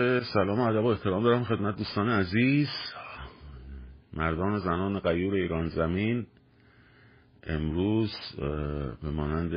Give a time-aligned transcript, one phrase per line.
[0.00, 2.68] سلام و ادب و احترام دارم خدمت دوستان عزیز.
[4.12, 6.26] مردان و زنان غیور ایران زمین
[7.42, 8.12] امروز
[9.02, 9.52] به مانند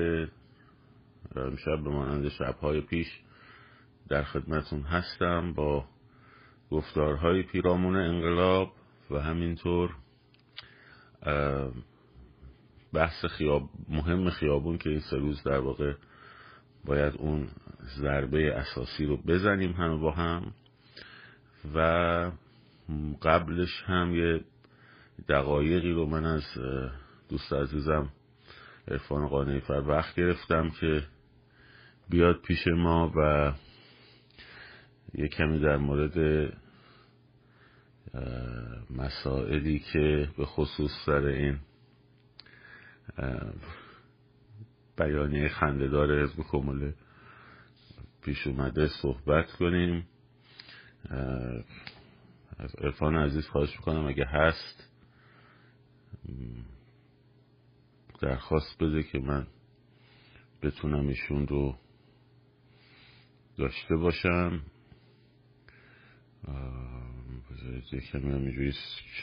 [1.35, 3.07] امشب به مانند شبهای پیش
[4.09, 5.85] در خدمتون هستم با
[6.71, 8.73] گفتارهای پیرامون انقلاب
[9.12, 9.96] و همینطور
[12.94, 15.94] بحث خیاب مهم خیابون که این سه روز در واقع
[16.86, 17.48] باید اون
[17.98, 20.54] ضربه اساسی رو بزنیم همه با هم
[21.76, 22.32] و
[23.22, 24.41] قبلش هم یه
[25.30, 26.44] دقایقی رو من از
[27.30, 28.10] دوست عزیزم
[28.88, 31.04] ارفان قانعی فر وقت گرفتم که
[32.10, 33.54] بیاد پیش ما و
[35.13, 36.50] یه کمی در مورد
[38.90, 41.60] مسائلی که به خصوص سر این
[45.03, 46.93] بیانیه خندهدار حزب کموله
[48.21, 50.07] پیش اومده صحبت کنیم.
[52.57, 54.90] از ارفان عزیز خواهش می‌کنم اگه هست
[58.21, 59.48] درخواست بده که من
[60.62, 61.77] بتونم ایشون رو
[63.57, 64.61] داشته باشم.
[67.51, 68.73] بذارید یکم همینجوری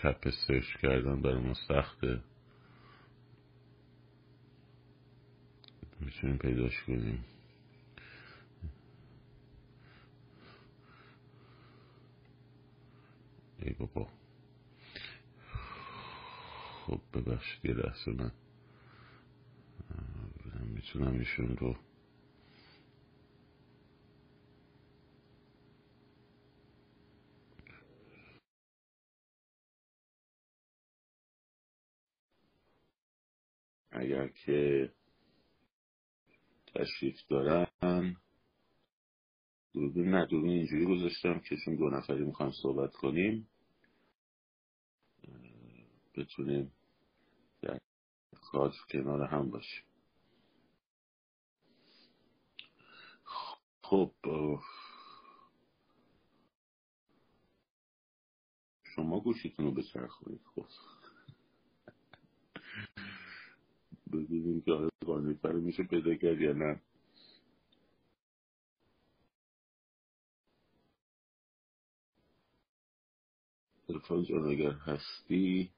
[0.03, 2.20] چپ سرچ کردن برای ما سخته.
[6.01, 7.25] می‌تونیم پیداش کنیم.
[13.59, 14.09] ای بابا.
[16.87, 18.33] خب ببخشید یه لحظه من.
[20.75, 21.77] می‌تونم ایشون رو
[33.91, 34.93] اگر که
[36.75, 38.17] تشریف دارن.
[39.73, 43.49] دوربین نه دوربین اینجوری گذاشتم که چون دو نفری می‌خوایم صحبت کنیم
[46.17, 46.73] بتونیم
[47.62, 47.79] در
[48.33, 49.84] کار کنار هم باشیم.
[53.83, 54.12] خب
[58.84, 60.67] شما گوشیتون رو بچرخونید خب.
[64.12, 66.83] ببینیم که آیا قانونی رو میشه پیدا کرد یا نه.
[73.88, 75.71] ارفان جان اگر هستی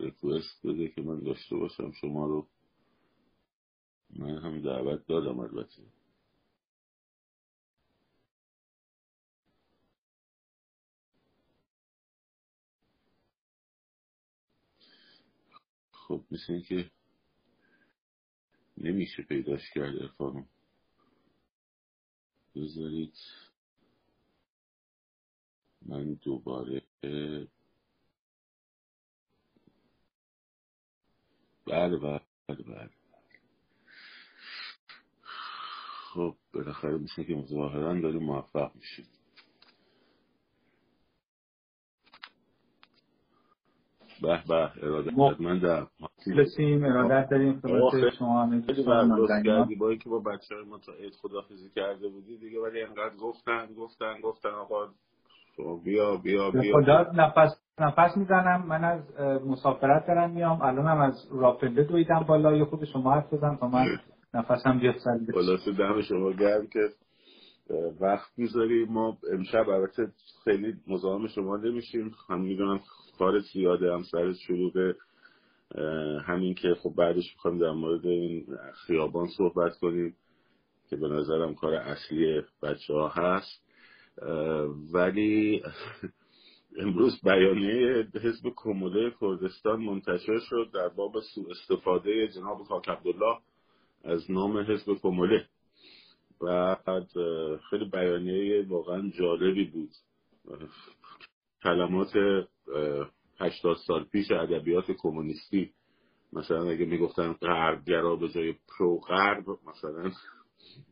[0.00, 2.48] ریکوست بده که من داشته باشم شما رو.
[4.10, 5.82] من هم دعوت دادم البته.
[15.92, 16.90] خب مثل که
[18.80, 20.44] نمیشه پیداش کرد ارفانو
[22.56, 23.14] بذارید.
[25.86, 26.82] من دوباره
[31.66, 32.90] بله بله بله
[36.14, 39.19] خب بالاخره مثل که ظاهرا داریم موفق میشید
[44.22, 45.86] به به ارادت من در
[46.38, 48.62] بسیم ارادت داریم خدمت شما همه
[49.44, 53.16] کردی با اینکه با بچه های ما تا عید خدافزی کرده بودی دیگه ولی انقدر
[53.16, 54.86] گفتن گفتن گفتن آقا
[55.84, 56.80] بیا بیا بیا.
[56.80, 58.64] خدا نفس نفس می‌زنم.
[58.68, 59.00] من از
[59.46, 60.62] مسافرت دارم میام.
[60.62, 62.56] الانم از رافله دویدم بالا.
[62.56, 63.86] یه خود شما حرف بزن تا من
[64.34, 66.80] نفسم بیاد سر خلاصه دم شما گرم که
[68.00, 68.84] وقت می‌ذاری.
[68.84, 70.12] ما امشب البته
[70.44, 72.14] خیلی مزاحم شما نمیشیم.
[72.28, 72.80] هم می‌دونم
[73.18, 74.94] کار زیاده هم سر شروع
[76.26, 78.46] همین که خب بعدش می‌خوایم در مورد این
[78.86, 80.16] خیابان صحبت کنیم
[80.90, 83.62] که به نظرم کار اصلی بچه ها هست
[84.92, 85.62] ولی
[86.82, 93.38] امروز بیانیه حزب کموله کردستان منتشر شد در باب سوء استفاده جناب خاک عبدالله
[94.04, 95.46] از نام حزب کموله
[96.40, 97.08] بعد
[97.70, 99.90] خیلی بیانیه واقعا جالبی بود.
[101.62, 102.12] کلمات
[103.40, 105.70] هشتاد سال پیش ادبیات کمونیستی
[106.32, 110.10] مثلا اگه می‌گفتن غربگرا به جای پرو غرب مثلا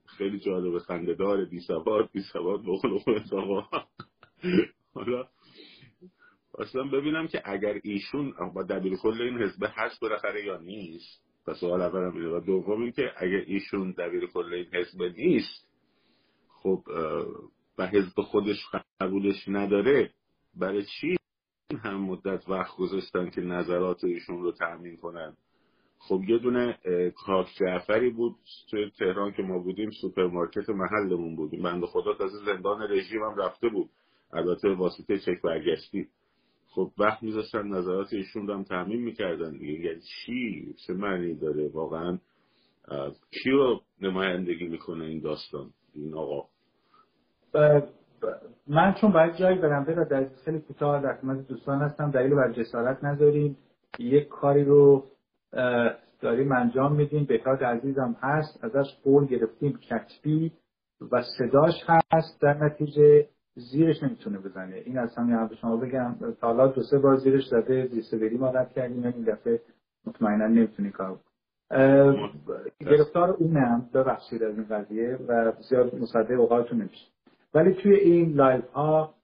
[0.06, 2.60] خیلی جالب خندهدار بی سواد بی سواد
[4.94, 5.28] حالا
[6.58, 11.60] اصلا ببینم که اگر ایشون با دبیر کل این حزب هست بالاخره یا نیست پس
[11.60, 15.68] سوال اولم اینه و دوم این که اگر ایشون دبیر کل این حزب نیست
[16.48, 16.82] خب
[17.78, 18.56] و حزب خودش
[19.00, 20.10] قبولش نداره
[20.54, 21.16] برای چی
[21.84, 25.36] هم مدت وقت گذاشتن که نظرات ایشون رو تأمین کنن؟
[25.98, 26.78] خب یه دونه
[27.16, 28.36] کاک جعفری بود
[28.70, 31.62] توی تهران که ما بودیم سوپرمارکت محلمون بودیم.
[31.62, 33.90] بند خدا تازه زندان رژیم هم رفته بود.
[34.32, 36.08] البته واسطه چک برگشتی.
[36.78, 39.72] خب وقت میذاشتن نظرات ایشون رو هم تعمین می‌کردن دیگه.
[39.72, 42.18] یعنی چی؟ چه معنی داره واقعا؟
[43.30, 46.48] کی رو نمایندگی می‌کنه این داستان این آقا؟
[48.66, 52.52] من چون باید جایی برم برا در خیلی کوتاه در خدمت دوستان هستم دلیل بر
[52.52, 53.56] جسارت نذاریم
[53.98, 55.04] یک کاری رو
[56.20, 57.24] داریم انجام میدیم.
[57.24, 60.52] بهتاد عزیزم هست ازش قول گرفتیم کتبی
[61.12, 61.74] و صداش
[62.12, 63.28] هست در نتیجه.
[63.58, 64.76] زیرش نمی‌تونه بزنه.
[64.84, 66.16] این از همین به شما بگم.
[66.40, 69.04] تا حالا دو سه بار زیرش زده ما رد کردیم.
[69.04, 69.60] این دفعه
[70.06, 71.18] مطمئنا نمی‌تونی کار
[72.80, 77.06] گرفتار اونم ببخشید از این قضیه و زیاد مصدع اوقاتتون نمیشه.
[77.54, 79.14] ولی توی این live ها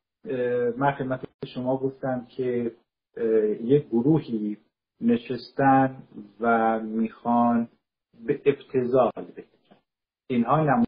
[0.76, 2.72] من خدمت شما گفتم که
[3.60, 4.56] یک گروهی
[5.00, 5.96] نشستن
[6.40, 7.68] و می‌خوان
[8.26, 9.76] به ابتذال بکشن
[10.30, 10.84] اینها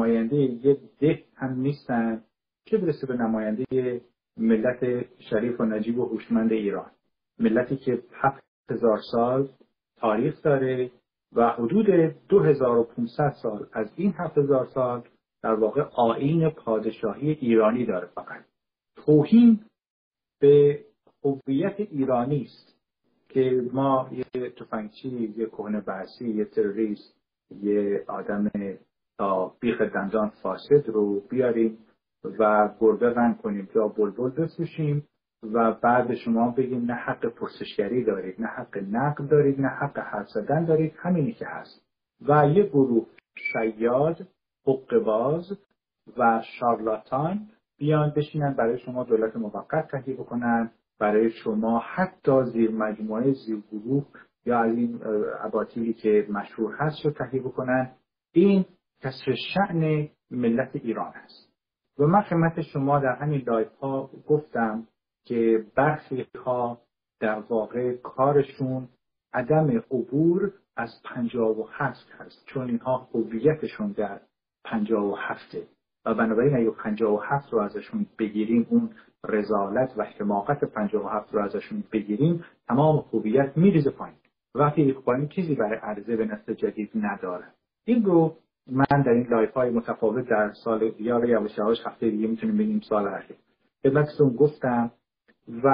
[0.00, 2.22] نماینده یک ده هم نیستن.
[2.70, 4.00] چه برسه به نماینده
[4.36, 6.90] ملت شریف و نجیب و هوشمند ایران؟
[7.38, 9.48] ملتی که هفت هزار سال
[9.96, 10.90] تاریخ داره
[11.32, 11.86] و حدود
[12.28, 15.02] 2500 سال از این 7000 سال
[15.42, 18.44] در واقع آین پادشاهی ایرانی داره فقط.
[18.96, 19.60] توهین
[20.40, 20.84] به
[21.24, 22.78] هویت ایرانی است
[23.28, 27.20] که ما یه تفنگچی یه کهنه بحثی یه تروریست
[27.62, 28.50] یه آدم
[29.18, 31.78] تا بیخ دندان فاسد رو بیاریم
[32.24, 35.06] و گربه رنگ کنیم یا بلبل بفروشیم
[35.42, 40.28] و بعد شما بگیم نه حق پرسشگری دارید نه حق نقد دارید نه حق حرف
[40.28, 40.92] زدن دارید.
[40.96, 41.82] همینی که هست.
[42.28, 44.28] و یه گروه شیاد
[44.66, 45.58] حقباز
[46.18, 47.48] و شارلاتان
[47.78, 54.06] بیان بشینن برای شما دولت موقت تهیه بکنن برای شما حتی زیر مجموعه زیر گروه
[54.46, 55.00] یا از این
[55.40, 57.90] اباطیلی که مشهور هست رو تهیه بکنن.
[58.32, 58.64] این
[59.00, 61.47] کسر شعن ملت ایران است
[61.98, 64.86] و من خدمت شما در همین live ها گفتم
[65.24, 66.80] که برخی ها
[67.20, 68.88] در واقع کارشون
[69.32, 72.44] عدم عبور از پنجاه و هفت هست.
[72.46, 74.20] چون اینها هویتشون در
[74.64, 75.66] پنجاه و هفته
[76.04, 78.90] و بنابراین اگه پنجاه و هفت رو ازشون بگیریم اون
[79.24, 84.16] رذالت و حماقت پنجاه و هفت رو ازشون بگیریم تمام هویت میریزه پایین.
[84.54, 87.44] وقتی پایین چیزی برای عرضه به نسل جدید نداره.
[87.84, 88.36] این رو
[88.68, 92.80] من در این live های متفاوت در سال یا یواش یواش هفته دیگه می‌تونیم بگیم
[92.80, 93.36] سال اخیر.
[93.82, 94.90] خدمتتون گفتم
[95.64, 95.68] و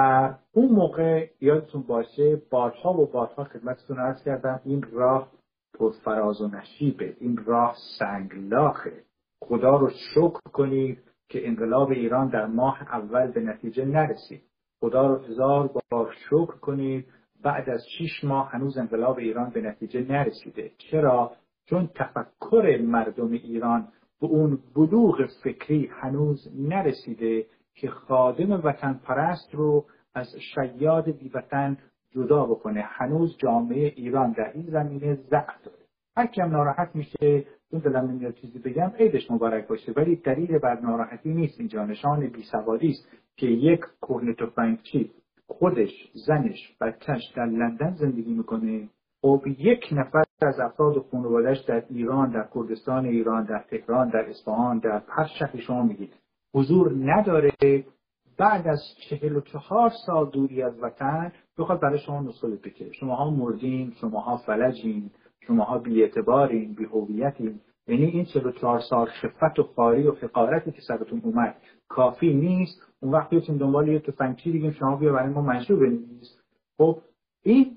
[0.53, 5.31] اون موقع یادتون باشه بارها و بارها خدمتتون عرض کردم این راه
[5.79, 9.03] پرفراز و نشیبه این راه سنگلاخه.
[9.41, 10.97] خدا رو شکر کنید
[11.29, 14.41] که انقلاب ایران در ماه اول به نتیجه نرسید.
[14.79, 17.05] خدا رو هزار بار شکر کنید.
[17.43, 20.71] بعد از شیش ماه هنوز انقلاب ایران به نتیجه نرسیده.
[20.77, 21.31] چرا؟
[21.65, 23.87] چون تفکر مردم ایران
[24.21, 27.45] به اون بلوغ فکری هنوز نرسیده
[27.75, 31.77] که خادم وطن پرست رو از شیاد بیوطن
[32.11, 32.81] جدا بکنه.
[32.81, 35.85] هنوز جامعه ایران در این زمینه ضعف داره.
[36.17, 39.91] هر کم ناراحت میشه اون دلم نمیاد چیزی بگم عیدش مبارک باشه.
[39.91, 41.59] ولی دلیل بر ناراحتی نیست.
[41.59, 43.07] اینجا نشان بیسوادی است
[43.37, 45.11] که یک کهنه تفنگچی
[45.47, 48.89] خودش زنش بچهش در لندن زندگی می‌کنه.
[49.25, 54.79] خب یک نفر از افراد خانوادهش در ایران در کردستان ایران در تهران در اصفهان
[54.79, 56.13] در هر شهر شما میگید
[56.53, 57.51] حضور نداره.
[58.37, 63.29] بعد از چهل و چهار سال دوری از وطن بخواد برای شما نسخه بکشه شماها
[63.29, 65.11] مردین شماها فلجین
[65.47, 67.59] شماها بیاعتبارین بیهویتین.
[67.87, 71.55] یعنی این چهل و چهار سال خفت و خاری و فقارتی که سرتون اومد
[71.87, 72.81] کافی نیست.
[72.99, 76.41] اون وقت بیتون دنبال یه تفنگچی دیگه شما بیا برای ما منشور بنویس.
[76.77, 76.97] خب
[77.43, 77.74] این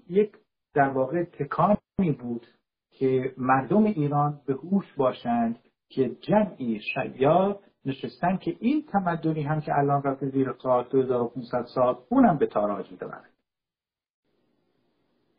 [0.79, 2.47] در واقع تکانی بود
[2.91, 5.59] که مردم ایران به هوش باشند
[5.89, 11.99] که جمعی شیاد نشستن که این تمدنی هم که الان رفته زیر قرار 2500 سال
[12.09, 13.25] اونم به تاراج ببرن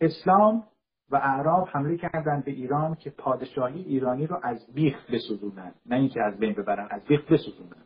[0.01, 0.63] اسلام
[1.09, 6.23] و اعراب حمله کردن به ایران که پادشاهی ایرانی رو از بیخ بسوزونن نه اینکه
[6.23, 7.83] از بین ببرن از بیخ بسوزونن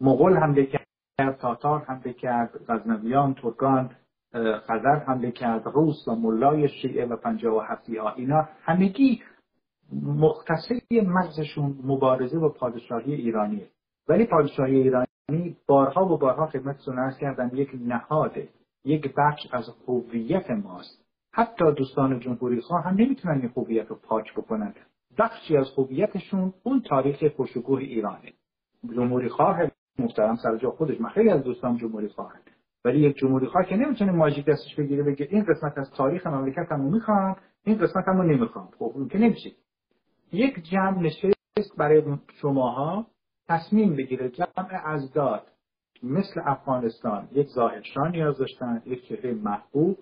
[0.00, 3.90] مغول حمله کرد تاتار حمله کرد غزنویان ترکان
[4.34, 9.22] خزر حمله کرد روس و ملای شیعه و پنجاه و هفتی ها اینا همگی
[10.02, 13.68] مختصری مغزشون مبارزه با پادشاهی ایرانیه.
[14.08, 18.48] ولی پادشاهی ایرانی بارها و بارها خدمتتون ارز کردن یک نهاده
[18.84, 21.04] یک بخش از هویت ماست.
[21.32, 24.74] حتی دوستان جمهوری خواه هم نمی‌تونن این هویت رو پاک بکنن.
[25.18, 28.32] بخشی از هویتشون اون تاریخ خوشگوه ایرانه.
[28.94, 29.58] جمهوری خواه
[29.98, 32.50] محترم سر جا خودش من خیلی از دوستان جمهوری خواهند.
[32.84, 36.72] ولی یک جمهوری خواه که نمی‌تونه ماژیک دستش بگیره بگه این قسمت از تاریخ مملکت
[36.72, 38.68] هم می‌خوام این قسمت هم نمی‌خوام.
[38.78, 39.50] خب اون که نمیشه.
[40.32, 42.02] یک جمع نشست برای
[42.40, 43.06] شماها
[43.48, 45.46] تصمیم بگیره جمع ازداد.
[46.02, 49.98] مثل افغانستان یک ظاهرشان نیاز داشتن یک چهره محبوب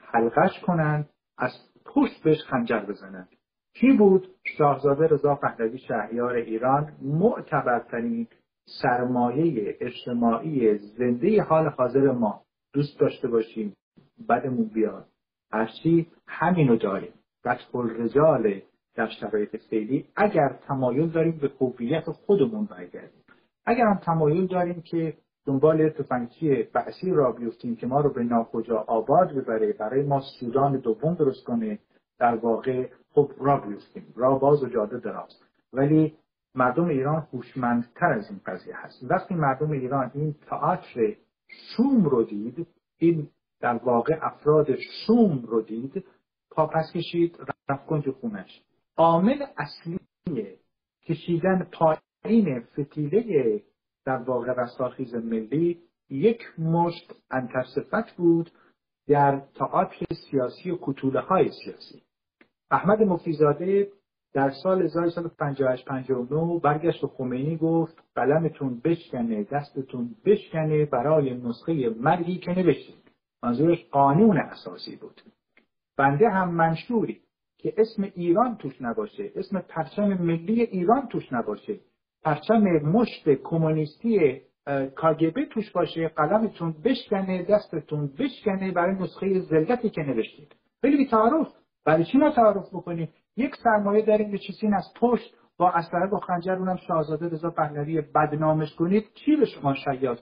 [0.00, 1.08] حلقش کنند
[1.38, 1.50] از
[1.84, 3.28] پشت بهش خنجر بزنند
[3.74, 8.28] کی بود؟ شاهزاده رضا پهلوی شهریار ایران معتبرترین
[8.82, 13.76] سرمایه اجتماعی زنده حال حاضر ما دوست داشته باشیم
[14.28, 15.06] بدمون بیاد.
[15.52, 17.12] هرچی همینو داریم.
[17.40, 18.60] فتح الرجال
[18.94, 23.24] در شرایط فعلی اگر تمایل داریم به هویت خودمون برگردیم.
[23.66, 28.76] اگر هم تمایل داریم که دنبال تفنگچی بعثی را بیفتیم که ما رو به ناکجا
[28.78, 31.78] آباد ببره برای ما سودان دوم درست کنه
[32.18, 34.06] در واقع خب را بیفتیم.
[34.16, 35.40] را باز و جاده دراز.
[35.72, 36.14] ولی
[36.58, 39.04] مردم ایران هوشمندتر از این قضیه هست.
[39.10, 41.16] وقتی مردم ایران این تئاتر
[41.48, 42.66] شوم رو دید
[42.98, 46.04] این در واقع افراد شوم رو دید
[46.50, 47.38] پاپس کشید
[47.68, 48.62] رفت کنج خونش.
[48.96, 49.98] عامل اصلی
[51.04, 53.62] کشیدن پایین فتیله
[54.04, 58.50] در واقع رستاخیز ملی یک مشت انترصفت بود
[59.08, 62.02] در تئاتر سیاسی و کتوله های سیاسی.
[62.70, 63.88] احمد مفتیزاده
[64.32, 72.50] در سال 1958 59 برگشت خمینی گفت قلمتون بشکنه دستتون بشکنه برای نسخه مرگی که
[72.50, 73.12] نوشتید.
[73.42, 75.22] منظورش قانون اساسی بود.
[75.96, 77.20] بنده هم منشوری
[77.58, 81.80] که اسم ایران توش نباشه اسم پرچم ملی ایران توش نباشه
[82.22, 84.40] پرچم مشت کمونیستی
[84.94, 90.56] کاگبه توش باشه قلمتون بشکنه دستتون بشکنه برای نسخه زلدتی که نوشتید.
[90.80, 91.48] خیلی بی تعارف
[91.84, 93.08] برای چی ما تعارف بکنیم؟
[93.38, 98.00] یک سرمایه داریم به چیزی از پشت با اسلحه با خنجر اونم شاهزاده رضا پهلوی
[98.00, 99.74] بدنامش کنید چی به شما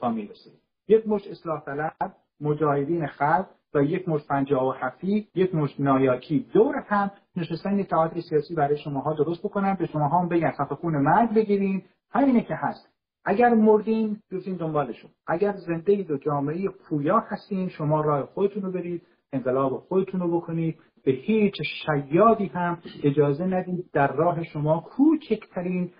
[0.02, 0.50] ها می‌رسه؟
[0.88, 6.46] یک مش اصلاح طلب مجاهدین خلق و یک مش پنجاه و هفتی یک مش نایاکی.
[6.52, 10.96] دور هم نشستن تئاتر سیاسی برای شماها درست بکنن به شماها هم بگن خفه خون
[10.96, 11.82] مرد بگیرین.
[12.10, 12.88] همینه که هست.
[13.24, 15.10] اگر مردین بیفتین دنبالشون.
[15.26, 20.40] اگر زنده اید و جامعه پویا هستین شما راه خودتون رو برید انقلاب خودتون رو
[20.40, 20.78] بکنید.
[21.06, 25.90] به هیچ شیادی هم اجازه ندید در راه شما کوچکترین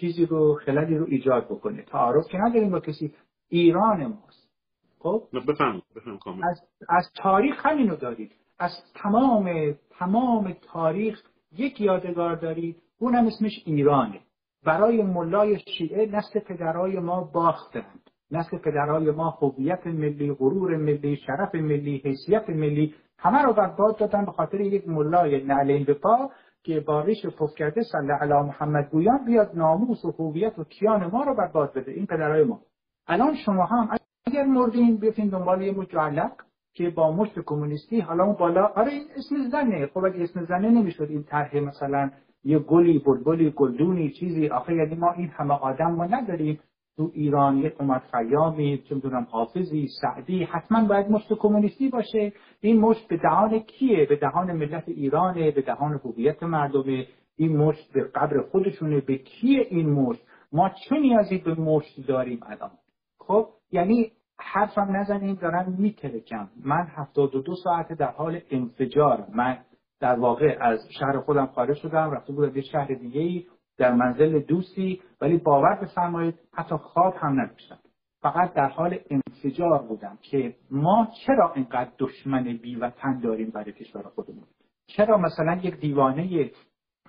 [0.00, 1.82] چیزی رو خللی رو ایجاد بکنه.
[1.82, 3.14] تعارف که نداریم با کسی.
[3.48, 4.50] ایران ماست.
[4.98, 8.32] خب؟ بفهم بفهم از, از تاریخ همینو دارید.
[8.58, 11.22] از تمام تمام تاریخ
[11.56, 12.76] یک یادگار دارید.
[12.98, 14.20] اونم اسمش ایرانه.
[14.64, 18.10] برای ملای شیعه نسل پدرای ما باختند.
[18.30, 22.94] نسل پدرای ما هویت ملی غرور ملی شرف ملی حیثیت ملی.
[23.18, 26.30] همه رو برباد دادن به خاطر یک ملای نعلین به پا
[26.62, 31.06] که با ریش پف کرده صلی علی محمد گویان بیاد ناموس و هویت و کیان
[31.06, 32.60] ما رو برباد بده این پدرای ما.
[33.06, 33.88] الان شما هم
[34.26, 36.32] اگر مردین بیفتین دنبال یه مجعلق
[36.74, 39.86] که با مشت کمونیستی حالا اون بالا آره این اسم زنه.
[39.86, 42.10] خب اگه اسم زنه نمی‌شد این طرح مثلا
[42.44, 46.60] یه گلی بلبلی گلدونی چیزی آخه یعنی ما این همه آدم ما نداریم.
[46.96, 52.32] تو ایران یک اومد خیامی چه می‌دونم حافظی سعدی حتما باید مشت کمونیستی باشه.
[52.60, 57.06] این مشت به دهان کیه؟ به دهان ملت ایرانه به دهان هویت مردمه.
[57.36, 59.00] این مشت به قبر خودشونه.
[59.00, 60.22] به کیه این مشت؟
[60.52, 62.70] ما چه نیازی به مشت داریم الان؟
[63.18, 69.58] خب یعنی حرفم نزنیم دارم میترکم من هفتاد و دو ساعت در حال انفجار من
[70.00, 73.46] در واقع از شهر خودم خارج شدم رفته بودم یه شهر دیگه ای
[73.78, 77.78] در منزل دوستی ولی باور بفرمایید حتی خواب هم نداشتم.
[78.22, 84.44] فقط در حال انفجار بودم که ما چرا اینقدر دشمن بیوطن داریم برای کشور خودمون؟
[84.86, 86.50] چرا مثلا یک دیوانه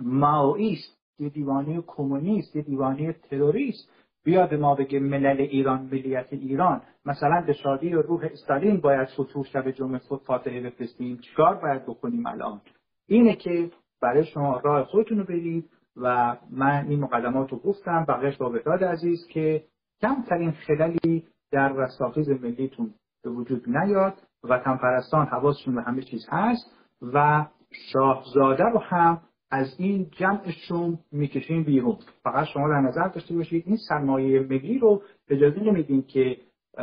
[0.02, 3.90] ماویست یه دیوانه کمونیست یه دیوانه تروریست
[4.24, 9.46] بیاد ما بگه ملل ایران ملیت ایران؟ مثلا به شادی و روح استالین باید سطور
[9.46, 11.18] شب جمعه فاتحه بفرستیم.
[11.18, 12.62] چیکار باید بکنیم الان؟
[13.08, 18.06] اینه که برای شما راه خودتون رو برید و من این مقدمات رو گفتم.
[18.08, 19.64] بقیش با عزیز که
[20.02, 24.14] کمترین خللی در رستاخیز ملیتون به وجود نیاد.
[24.50, 26.72] و تنپرستان حواسشون به همه چیز هست
[27.02, 29.22] و شاهزاده رو هم
[29.52, 31.98] از این جمعشون می‌کشین بیرون.
[32.24, 36.38] فقط شما در نظر داشته باشید این سرمایه ملی رو اجازه نمیدین که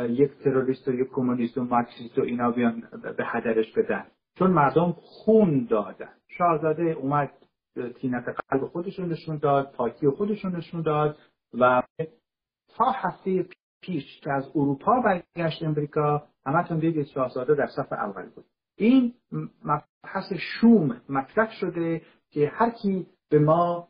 [0.09, 2.83] یک تروریست و یک کمونیست و مارکسیست و اینا بیان
[3.17, 4.05] به هدرش بدن.
[4.39, 6.09] چون مردم خون دادن.
[6.27, 7.31] شاهزاده اومد
[7.95, 11.17] تینت قلب خودشون نشون داد پاکی خودشون نشون داد
[11.59, 11.83] و
[12.77, 13.45] تا هفته
[13.81, 18.45] پیش که از اروپا برگشت امریکا همتون دیدید شاهزاده در صف اول بود.
[18.77, 19.13] این
[19.63, 22.01] مبحث شوم مطرح شده
[22.31, 23.87] که هر کی به ما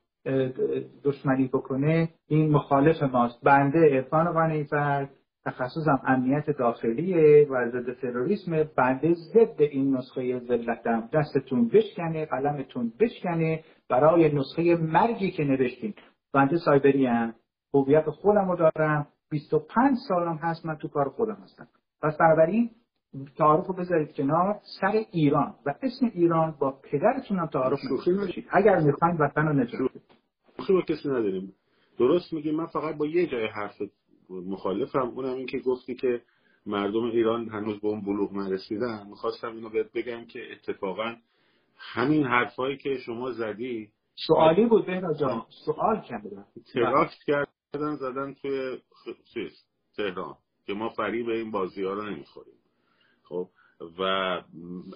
[1.04, 3.44] دشمنی بکنه این مخالف ماست.
[3.44, 4.28] بنده عرفان
[4.72, 5.08] و
[5.46, 8.63] تخصصم امنیت داخلیه و ضد تروریسم.
[8.63, 11.10] بنده ضد این نسخه ذلتم.
[11.13, 13.63] دستتون بشکنه قلمتون بشکنه.
[13.90, 15.94] برای نسخه مرگی که نوشتین.
[16.34, 17.36] بنده سایبری هم
[17.74, 19.08] هویت خودم رو دارم.
[19.30, 21.68] 25 سالم هست من تو کار خودم هستم.
[22.02, 22.70] پس بنابراین
[23.38, 25.56] تعارف رو بذارید کنار سر ایران.
[25.66, 27.80] و اسم ایران با پدرتون هم تعارف
[28.18, 28.48] باشید.
[28.52, 29.92] اگر می‌خواین وطن رو نجات
[30.88, 31.54] کسی نداریم.
[32.00, 32.52] درست میگی.
[32.52, 33.82] من فقط با یه جای حرف
[34.30, 35.12] مخالفم.
[35.16, 36.22] اونم این که گفتی که
[36.66, 39.08] مردم ایران هنوز به اون بلوغ نرسیدن.
[39.10, 41.16] می‌خواستم اینو بهت بگم که اتفاقا
[41.77, 43.89] همین حرفایی که شما زدی.
[44.27, 45.46] سوالی بود بهنا جان.
[45.65, 48.82] سوال کردن تراکت کردن زدن توی
[49.34, 49.65] چیز؟
[49.98, 50.36] تهران.
[50.65, 52.53] که ما فریب این بازی ها رو نمی‌خوریم.
[53.24, 53.50] خب؟
[54.00, 54.03] و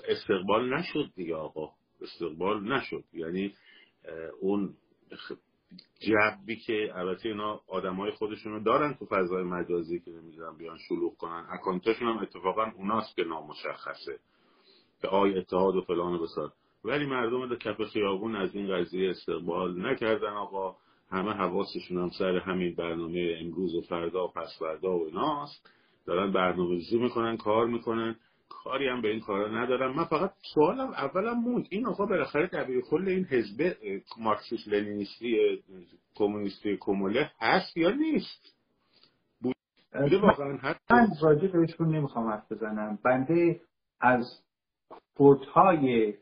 [0.09, 1.69] استقبال نشد دیگه آقا.
[2.01, 3.03] استقبال نشد.
[3.13, 3.53] یعنی
[4.39, 4.73] اون
[5.99, 11.47] جبی که البته اینا آدمای خودشونو دارن تو فضای مجازی که نمی‌دونم بیان شلوغ کنن.
[11.51, 14.19] اکانتاشون هم اتفاقا اوناست که نامشخصه.
[15.01, 16.51] که آی اتحاد و فلان و بسار.
[16.87, 20.75] ولی مردم در کف خیابون از این قضیه استقبال نکردن آقا.
[21.09, 25.69] همه حواسشون هم سر همین برنامه امروز و فردا و پس فردا و ایناست.
[26.05, 28.15] دارن برنامه ریزی می‌کنن کار می‌کنن.
[28.49, 29.95] کاری هم به این کارا ندارم.
[29.95, 31.67] من فقط سوالم اولم موند.
[31.69, 33.75] این آقا بالاخره دبیر کل این حزب
[34.19, 35.63] مارکسیست لنینیستی
[36.15, 38.55] کمونیستی کموله هست یا نیست؟
[39.41, 42.99] بوده واقعا هست من راجع بهشون نمی‌خوام حرف بزنم.
[43.05, 43.61] بنده
[44.01, 44.43] از
[45.19, 46.13] کردهای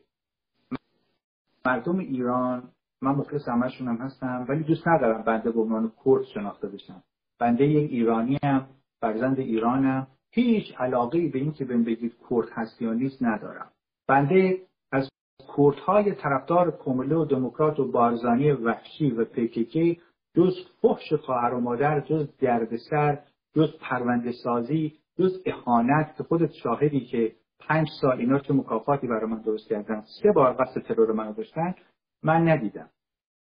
[1.66, 2.68] مردم ایران
[3.02, 7.02] من مخلص همشون هم هستم ولی دوست ندارم بنده به عنوان کرد شناخته بشم.
[7.40, 8.66] بنده یک ایرانی هم
[9.00, 10.06] فرزند ایرانم.
[10.32, 13.70] هیچ علاقه به این که بهم بگید کرد هست یا نیست ندارم.
[14.08, 14.58] بنده
[14.92, 15.08] از
[15.56, 20.00] کردهای طرفدار کمله و دموکرات و بارزانی وحشی و پیکیکی
[20.36, 23.18] جز فحش خواهر و مادر جز دردسر
[23.56, 29.26] جز پرونده سازی جز اخانت که خودت شاهدی که پنج سال اینا چه مکافاتی برای
[29.26, 30.04] من درست کردن.
[30.22, 31.74] سه بار قصد ترور منو داشتن
[32.22, 32.88] من ندیدم.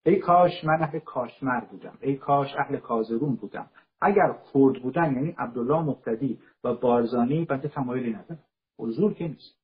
[0.05, 1.97] ای کاش من اهل کاشمر بودم.
[2.01, 3.69] ای کاش اهل کازرون بودم.
[4.01, 8.43] اگر کرد بودن یعنی عبدالله مقتدی و بارزانی بنده تمایلی ندارم.
[8.79, 9.61] حضور که نیست.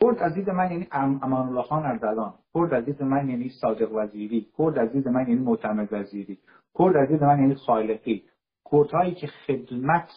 [0.00, 2.34] کرد عزیز من یعنی امان الله خان اردلان.
[2.54, 4.48] کرد عزیز من یعنی صادق وزیری.
[4.58, 6.38] کرد عزیز من یعنی معتمد وزیری.
[6.78, 8.24] کرد عزیز من یعنی خالقی.
[8.72, 10.08] کردهایی که خدمت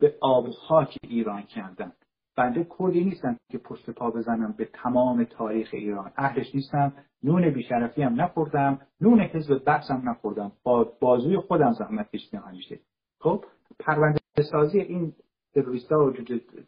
[0.00, 1.92] به آب خاک ایران کردن.
[2.36, 6.12] بنده کردی نیستم که پشت پا بزنم به تمام تاریخ ایران.
[6.16, 10.52] اهلش نیستم نون بیشرفی هم نخوردم نون حزب بحث هم نخوردم.
[10.62, 12.78] با بازوی خودم زحمت کشیدم همیشه.
[13.20, 13.44] خب
[13.78, 14.18] پرونده
[14.50, 15.12] سازی این
[15.54, 16.12] تروریستا و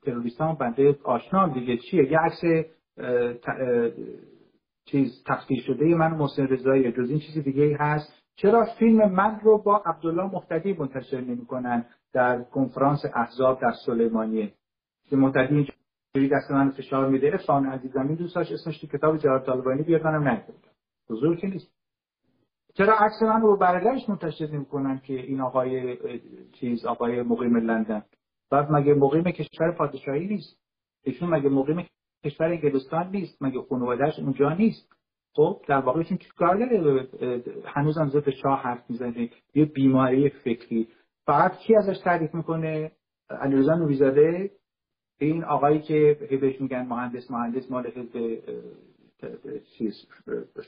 [0.03, 1.77] تروریستا بنده آشنا دیگه.
[1.77, 2.41] چیه؟ یه عکس
[4.85, 6.93] چیز تفسیر شده من محسن رضایی.
[6.93, 8.23] جز این چیزی دیگه هست.
[8.37, 14.53] چرا فیلم من رو با عبدالله مختدی منتشر نمی‌کنن در کنفرانس احزاب در سلیمانیه؟
[15.11, 17.35] که متدی اینجوری دست من فشار میده.
[17.35, 20.71] افان عزیزم این دوستاش اسمش تو کتاب جهاد طالبانی بیاد منم نکردم
[21.11, 21.73] حضور که نیست.
[22.75, 25.99] چرا عکس من رو برگشت منتشر نمی‌کنن که این آقای
[26.53, 28.03] چیز آقای مقیم لندن؟
[28.51, 30.59] بعد مگه مقیم کشور پادشاهی نیست؟
[31.05, 31.87] ایشون مگه مقیم
[32.25, 34.93] کشور انگلستان نیست؟ مگه خانوادهش اونجا نیست؟
[35.35, 37.09] خب در واقع ایشون کار داره؟
[37.65, 39.31] هنوزم زد شاه حرف می‌زنه.
[39.55, 40.89] یه بیماری فکری.
[41.27, 42.93] فقط کی ازش تعریف می‌کنه؟
[43.31, 44.51] علیرضا نوریزاده
[45.19, 48.39] این آقایی که بهش میگن مهندس مهندس مال حزب
[49.79, 49.95] چیز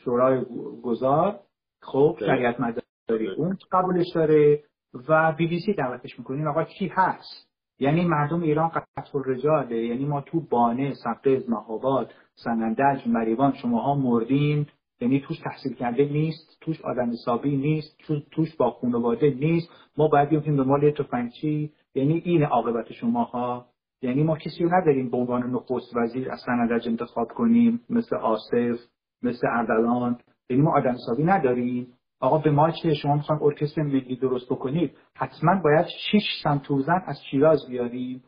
[0.05, 0.45] شورای
[0.83, 1.41] گذار
[1.83, 4.63] خب شریعت مداری اون قبولش داره
[5.09, 6.37] و بی بی سی دعوتش می‌کنه.
[6.37, 12.13] این آقا کی هست؟ یعنی مردم ایران قطع رجاله یعنی ما تو بانه سقز مهاباد
[12.35, 14.67] سنندج مریوان شماها مردین
[15.01, 17.99] یعنی توش تحصیل کرده نیست توش آدم حسابی نیست
[18.31, 19.71] توش با خانواده نیست.
[19.97, 23.67] ما باید بیایم دنبال تفنگچی یعنی این عاقبت شماها.
[24.03, 28.81] یعنی ما کسی رو نداریم به عنوان نخست وزیر از سندج انتخاب کنیم مثل آصف
[29.23, 30.19] مثل اردلان
[30.51, 31.93] یعنی ما آدم حسابی نداریم.
[32.21, 37.17] آقا به ما چه شما می‌خوان ارکستر ملی درست بکنید؟ حتما باید شش سنتوزن از
[37.31, 38.25] شیراز بیاریم.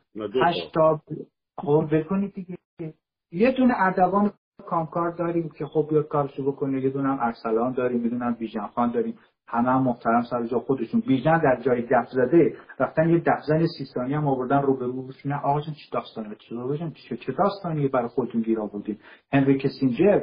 [0.47, 1.01] هشت تا.
[1.59, 2.57] خب بکنید دیگه.
[3.33, 4.33] یه دونه اردوان
[4.67, 6.83] کامکار داریم که خب بیاد کارشو بکنه.
[6.83, 9.19] یه دونه هم ارسلان داریم یه دونه هم بیژن خان داریم.
[9.49, 11.01] همه هم محترم سر جا خودشون.
[11.07, 15.41] بیژن در جای دف زده رفتن یه دفزن سیستانی هم آوردن رو به روش نه
[15.41, 16.37] آقا چه داستانه؟
[17.09, 18.99] چه چه داستانی برای خودتون گیر آوردین؟
[19.33, 20.21] هنری کسینجر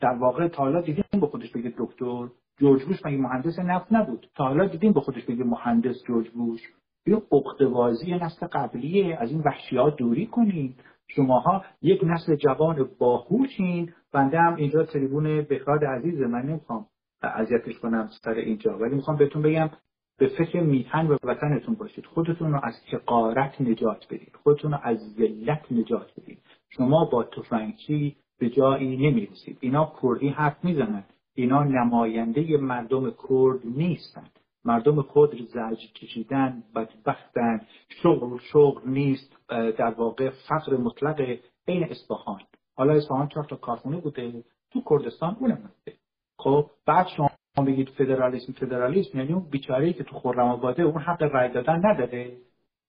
[0.00, 4.26] در واقع تا حالا دیدیم به خودش بگه دکتر جورج بوش مگه مهندس نفت نبود؟
[4.34, 6.60] تا حالا دیدیم به خودش بگه مهندس جورج بوش.
[7.06, 9.16] یه اقتبازی نسل قبلیه.
[9.20, 10.74] از این وحشی ها دوری کنین.
[11.08, 13.92] شماها یک نسل جوان باهوشین.
[14.12, 16.86] بنده هم اینجا تریبون بهراد عزیز من نمی‌خوام.
[17.26, 18.78] اذیتش کنم سر اینجا.
[18.78, 19.70] ولی می‌خوام بهتون بگم
[20.18, 22.06] به فکر میهن و وطنتون باشید.
[22.06, 28.16] خودتون رو از حقارت نجات بدید خودتون رو از ذلت نجات بدید شما با تفنگچی
[28.38, 29.58] به جایی نمی‌رسید.
[29.60, 38.38] اینا کردی حرف می‌زنند اینا نماینده مردم کرد نیستند مردم کرد زج کشیدن بدبختن شغل
[38.38, 39.36] شغل نیست.
[39.48, 42.40] در واقع فقر مطلق عین اصفهان.
[42.76, 44.44] حالا اصفهان چهار تا کارخونه بوده.
[44.72, 46.01] تو کردستان اونم هسته.
[46.42, 47.30] خب بعد شما
[47.66, 52.36] بگید فدرالیسم فدرالیسم یعنی اون بیچاره که تو خرم آباده اون حق رای دادن نداره.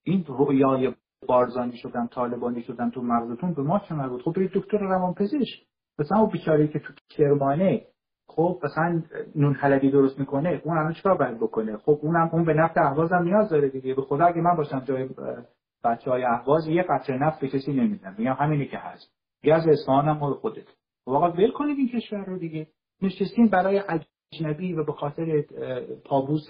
[0.03, 0.93] این رویای
[1.27, 5.65] بارزانی شدن طالبانی شدن تو مغزتون به ما چه مربوط خب برید دکتر روانپزشک.
[5.99, 7.85] مثلا اون بیچاره که تو کرمانه
[8.27, 9.03] خب مثلا
[9.35, 13.23] نون حلبی درست می‌کنه اون الان چیکار باید بکنه؟ خب اونم اون به نفت اهوازم
[13.23, 13.93] نیاز داره دیگه.
[13.93, 15.09] به خدا اگه من باشم جای
[15.83, 18.15] بچه های اهواز یه قطره نفت به کسی نمیدم.
[18.17, 19.11] میگم همینی که هست.
[19.45, 20.67] گز اصفهان هم خودت.
[21.05, 22.67] خب آقا ول کنید این کشور رو دیگه.
[23.03, 23.83] نشستین برای
[24.33, 25.43] اجنبی و به خاطر
[26.05, 26.47] پابوس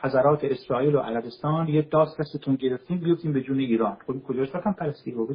[0.00, 3.96] حضرات اسرائیل و عربستان یه داست دستتون گرفتیم بیفتیم به جون ایران.
[4.06, 5.34] خب کجاش رفتن پرستی رو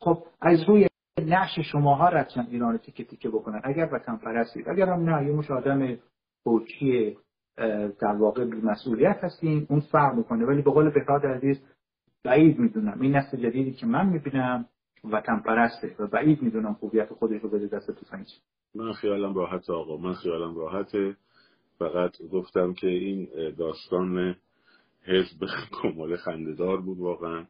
[0.00, 3.60] خب از روی نعش شماها رفتن ایران تیکه تیکه بکنن.
[3.64, 5.98] اگر وطن پرستید اگر هم نه یه مش آدم
[6.44, 7.16] فوچی
[8.00, 10.44] در واقع مسئولیت هستین اون فرق می‌کنه.
[10.44, 11.62] ولی به قول بهراد عزیز
[12.24, 13.00] بعید می‌دونم.
[13.00, 14.68] این نسل جدیدی که من می‌بینم
[15.04, 18.26] وطن پرسته و بعید می‌دونم خوبیت خودش رو بده دست تفنگ
[18.74, 21.16] من خیالم راحت آقا من خیالم راحته.
[21.78, 24.36] فقط گفتم که این داستان
[25.02, 25.46] حزب
[25.82, 27.46] کمال خنددار بود واقعا.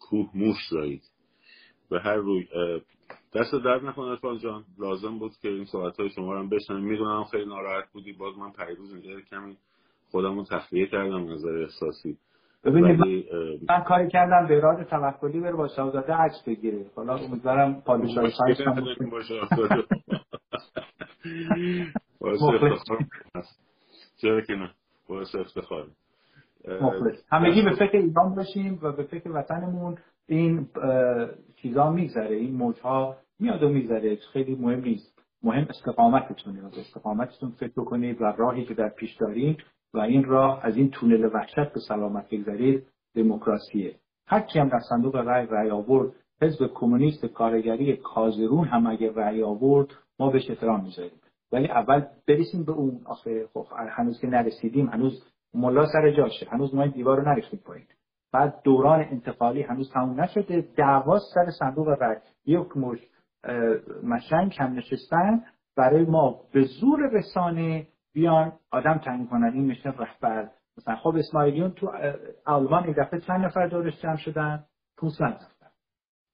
[0.00, 1.02] کوه موش زایید.
[1.90, 2.46] به هر روی
[3.34, 4.64] دست درد نکنه ارفان جان.
[4.78, 8.12] لازم بود که این صحبت های شما رو بشنم می‌دونم خیلی ناراحت بودی.
[8.12, 9.56] باز من پیروز اینجا کمی
[10.10, 12.18] خودم رو تخلیه کردم نظر احساسی.
[12.64, 13.00] ببینید
[13.68, 16.86] من کاری کردم به راد توکلی بره با شاهزاده عکس بگیره.
[16.96, 18.32] حالا امیدوارم پادشاهی
[24.20, 24.70] چرا که نه؟
[25.08, 25.86] باعث افتخار.
[27.32, 30.68] همگی به فکر ایران باشیم و به فکر وطنمون این
[31.56, 32.36] چیزا میگذره.
[32.36, 34.16] این موجها میاد و میگذره.
[34.32, 35.18] خیلی مهم نیست.
[35.42, 36.66] مهم استقامتتونه.
[36.66, 39.56] استقامتتون فکر بکنید و راهی که در پیش داریم
[39.94, 43.94] و این راه از این تونل وحشت به سلامت بگذارید دموکراسیه.
[44.26, 49.42] هر کی هم در صندوق رای رای آورد حزب کمونیست کارگری کازرون هم اگه رای
[49.42, 51.20] آورد ما بهش احترام می‌ذاریم.
[51.52, 55.24] ولی اول برسیم به اون آخه خب هنوز که نرسیدیم هنوز
[55.54, 57.86] ملا سر جاشه هنوز ما این دیوار رو نریختیم پایین.
[58.32, 62.98] بعد دوران انتقالی هنوز تموم نشده دعوا سر صندوق رای یک مش
[64.02, 65.44] مشنگ هم نشستن
[65.76, 69.52] برای ما به زور رسانه بیان آدم تعیین کنن.
[69.54, 70.50] این میشه رهبر.
[70.78, 71.92] مثلا خب اسماعیلیون تو
[72.46, 74.64] آلمان این دفعه چند نفر دورش جمع شدن؟
[74.98, 75.70] 500 نفر.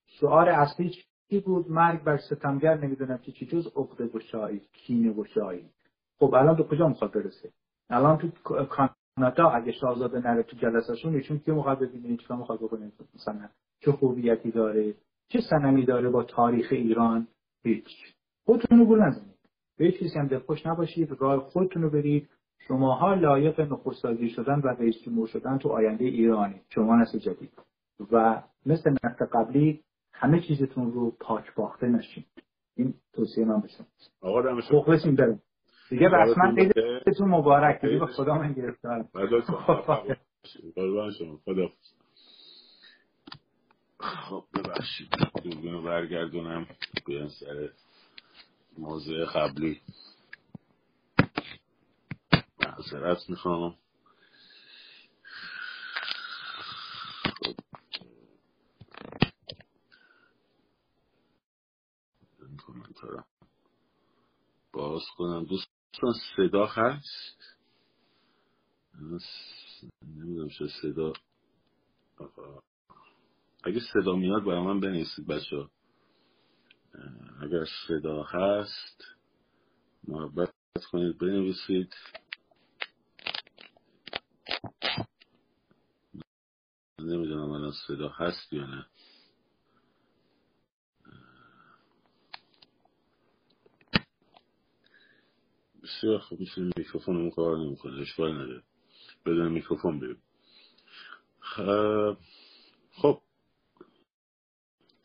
[0.06, 0.90] شعار اصلی
[1.30, 5.70] چی بود؟ مرگ بر ستمگر نمی‌دونم که چی جز عقده گشایی کینه گشایی
[6.18, 7.52] خب الان به کجا می‌خواد برسه؟
[7.90, 8.28] الان تو
[8.64, 13.48] کانادا اگه شاهزاده نره تو جلسهشون ایشون که موقع ببینید چیکار می‌خواد بکنه؟ مثلا
[13.80, 14.94] چه خوبیتی داره؟
[15.28, 17.28] چه سنمی داره با تاریخ ایران؟
[17.64, 17.88] هیچ.
[18.46, 19.02] خودتون رو گول
[19.78, 21.12] به چیزی هم دلخوش نباشید.
[21.18, 22.28] راه خودتون رو برید.
[22.68, 27.52] شماها لایق نخستازی شدن و رئیس جمهور شدن تو آینده ایرانی شما نسل جدید.
[28.12, 29.80] و مثل نسل قبلی
[30.12, 32.24] همه چیزتون رو پاک باخته نشین.
[32.76, 33.86] این توصیه من بشم
[34.20, 35.40] آقا دمشون مخلصیم برم
[35.90, 37.80] دیگه رسما عیدتون مبارک.
[37.80, 39.08] دیگه به خدا من گرفتارم
[41.18, 41.40] شما.
[41.44, 41.68] خدا
[44.00, 45.08] خب ببخشید.
[45.44, 46.66] دوربین رو برگردونم.
[47.06, 47.68] بیان سر
[48.78, 49.80] موضوع قبلی.
[52.60, 53.78] معذرت می‌خوام.
[64.72, 65.44] باز کنم.
[65.44, 67.56] دوستان صدا هست؟
[70.02, 71.12] نمی‌دونم چه صدا.
[73.64, 75.68] اگه صدا میاد برای من بنویسید بچه
[77.42, 79.04] اگر صدا هست
[80.08, 80.50] محبت
[80.90, 81.94] کنید بنویسید.
[86.98, 88.86] نمی‌دونم الان صدا هست یا نه.
[95.82, 98.62] بسیار خوب میشه میکروفون اون کار نمی‌کنه اشکال نداره.
[99.26, 100.22] بدون میکروفون بریم.
[102.90, 103.20] خب.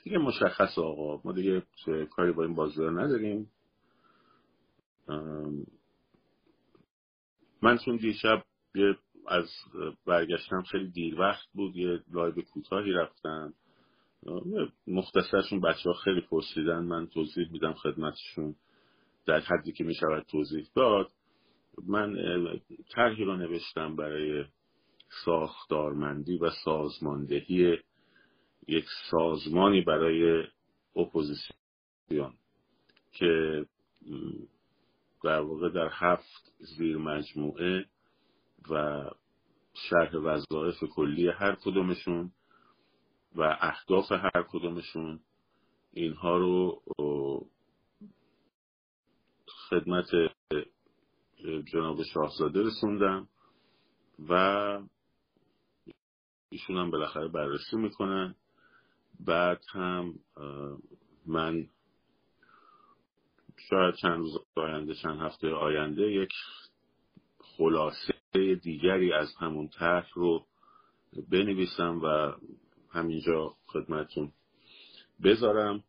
[0.10, 1.22] دیگه مشخص آقا.
[1.26, 1.64] ما دیگه
[2.10, 3.52] کاری با این بازی نداریم.
[7.62, 8.44] من چون دیشب
[9.28, 9.50] از
[10.06, 13.54] برگشتم خیلی دیر وقت بود یه live کوتاهی رفتم.
[14.88, 18.56] مختصرشون بچه ها خیلی پرسیدن من توضیح میدم خدمتشون
[19.26, 21.12] در حدی که می‌شود توضیح داد.
[21.88, 22.16] من
[22.90, 24.46] طرحی رو نوشتم برای
[25.26, 27.78] ساختارمندی و سازماندهی
[28.70, 30.44] یک سازمانی برای
[30.96, 32.34] اپوزیسیون
[33.12, 33.66] که
[35.24, 37.86] در واقع در هفت زیر مجموعه
[38.70, 39.04] و
[39.74, 42.32] شرح وظایف کلی هر کدومشون
[43.36, 45.20] و اهداف هر کدومشون
[45.94, 46.82] اینها رو
[49.70, 50.06] خدمت
[51.74, 53.28] جناب شاهزاده رسوندم
[54.30, 54.34] و
[56.50, 58.36] ایشون هم بالاخره بررسی می‌کنن.
[59.20, 60.14] بعد هم
[61.26, 61.68] من
[63.70, 66.32] شاید چند روز آینده چند هفته آینده یک
[67.40, 68.14] خلاصه
[68.64, 70.46] دیگری از همون طرح رو
[71.32, 72.34] بنویسم و
[72.92, 74.32] همینجا خدمتون
[75.24, 75.84] بذارم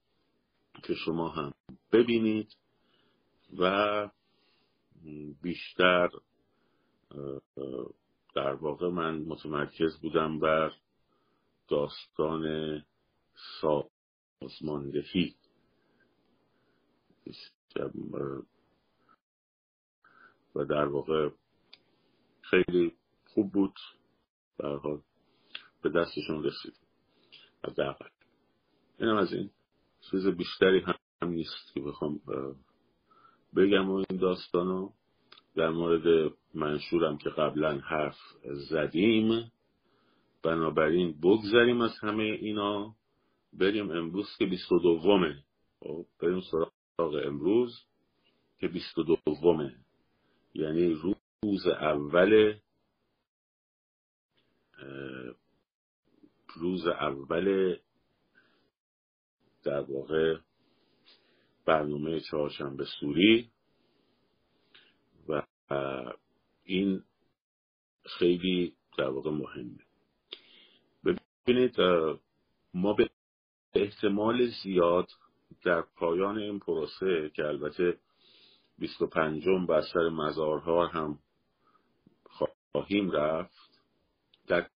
[0.82, 1.52] که شما هم
[1.92, 2.56] ببینید
[3.58, 4.08] و
[5.42, 6.08] بیشتر
[8.34, 10.72] در واقع من متمرکز بودم بر
[11.68, 12.44] داستان
[13.60, 15.34] سازماندهی
[20.54, 21.30] و در واقع
[22.42, 22.92] خیلی
[23.24, 23.74] خوب بود.
[24.58, 25.02] در حال
[25.82, 26.74] به دستشون رسید.
[27.64, 28.08] حداقل
[28.98, 29.50] اینم از این.
[30.10, 30.84] چیز بیشتری
[31.22, 32.20] هم نیست که بخوام
[33.56, 34.90] بگم و این داستانو
[35.56, 38.18] در مورد منشورم که قبلا حرف
[38.70, 39.52] زدیم.
[40.42, 42.96] بنابراین بگذریم از همه اینا.
[43.52, 45.44] بریم امروز که بیست و دومه.
[45.80, 47.84] خب، بریم سراغ امروز
[48.58, 49.76] که بیست و دومه.
[50.54, 50.94] یعنی
[51.42, 52.58] روز اول
[56.56, 57.76] روز اول
[59.62, 60.38] در واقع
[61.66, 63.50] برنامه چهارشنبه سوری.
[65.28, 65.42] و
[66.64, 67.02] این
[68.04, 69.84] خیلی در واقع مهمه.
[71.04, 71.76] ببینید
[72.74, 73.10] ما به
[73.74, 75.08] احتمال زیاد
[75.64, 77.98] در پایان این پروسه که البته
[78.78, 81.18] 25 بستر مزارها هم
[82.72, 83.80] خواهیم رفت
[84.46, 84.68] در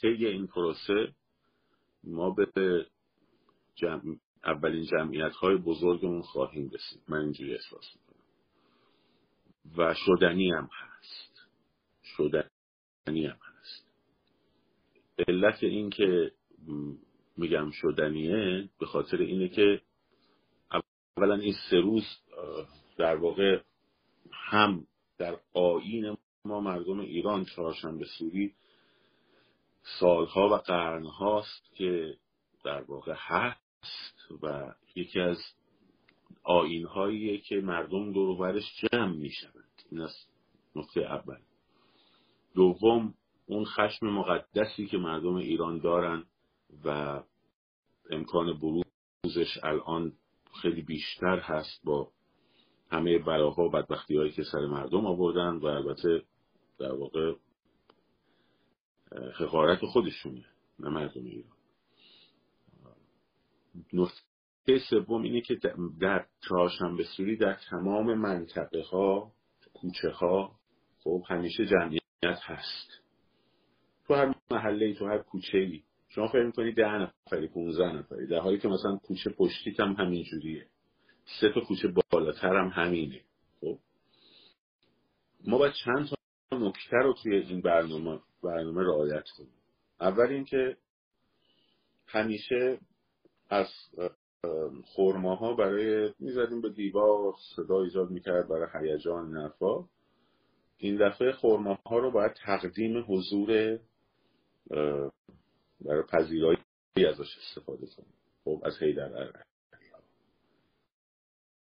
[0.00, 1.14] طی این پروسه
[2.04, 2.86] ما به
[3.74, 7.02] جمع اولین جمعیت های بزرگمون خواهیم رسید.
[7.08, 8.24] من اینجوری احساس می‌کنم.
[9.76, 11.48] و شدنی هم هست.
[12.02, 13.86] شدنی هم هست.
[15.28, 16.32] علت این که
[17.36, 19.80] میگم شدنیه به خاطر اینه که
[21.16, 22.04] اولا این سه روز
[22.98, 23.60] در واقع
[24.32, 24.86] هم
[25.18, 28.54] در آین ما مردم ایران چهارشنبه سوری
[30.00, 32.16] سالها و قرنهاست که
[32.64, 35.38] در واقع هست و یکی از
[36.42, 40.14] آین هایی که مردم دروبرش جمع می شود این از
[40.76, 41.38] نقطه اول.
[42.54, 43.14] دوم
[43.46, 46.24] اون خشم مقدسی که مردم ایران دارن
[46.84, 47.22] و
[48.10, 50.12] امکان بروزش الان
[50.62, 52.12] خیلی بیشتر هست با
[52.90, 56.22] همه بلاها و بدبختی هایی که سر مردم آوردن و البته
[56.78, 57.34] در واقع
[59.38, 60.44] حقارت خودشونه
[60.78, 61.56] نه مردم ایران.
[63.92, 65.58] نکته سوم اینه که
[66.00, 69.32] در چهارشنبه سوری در تمام منطقه ها
[69.74, 70.58] کوچه ها
[70.98, 72.88] خب همیشه جمعیت هست.
[74.06, 75.82] تو هر محله تو هر کوچه ای
[76.14, 78.26] شما فکر می‌کنی ده نفری 15 نفری.
[78.26, 80.66] در حالی که مثلا کوچه پشتیت هم همین جوریه
[81.40, 83.20] سه تا کوچه بالاتر هم همینه.
[83.60, 83.78] خب؟
[85.46, 86.16] ما باید چند تا
[86.58, 89.52] نکته رو توی این برنامه برنامه رعایت کنیم.
[90.00, 90.76] اول اینکه
[92.06, 92.78] همیشه
[93.50, 93.68] از
[94.84, 99.84] خورماها برای می‌زدیم به دیوار صدا ایجاد می‌کرد برای هیجان نفا
[100.78, 103.78] این دفعه خورماها رو باید تقدیم حضور
[105.84, 106.58] برای پذیرایی
[107.08, 108.14] ازش استفاده کنیم.
[108.44, 109.32] خب از هیدر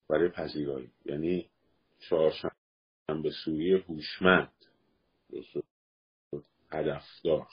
[0.09, 0.91] برای پذیرایی.
[1.05, 1.51] یعنی
[1.99, 4.53] چهارشنبه سوری هوشمند.
[6.73, 7.47] هدفدار.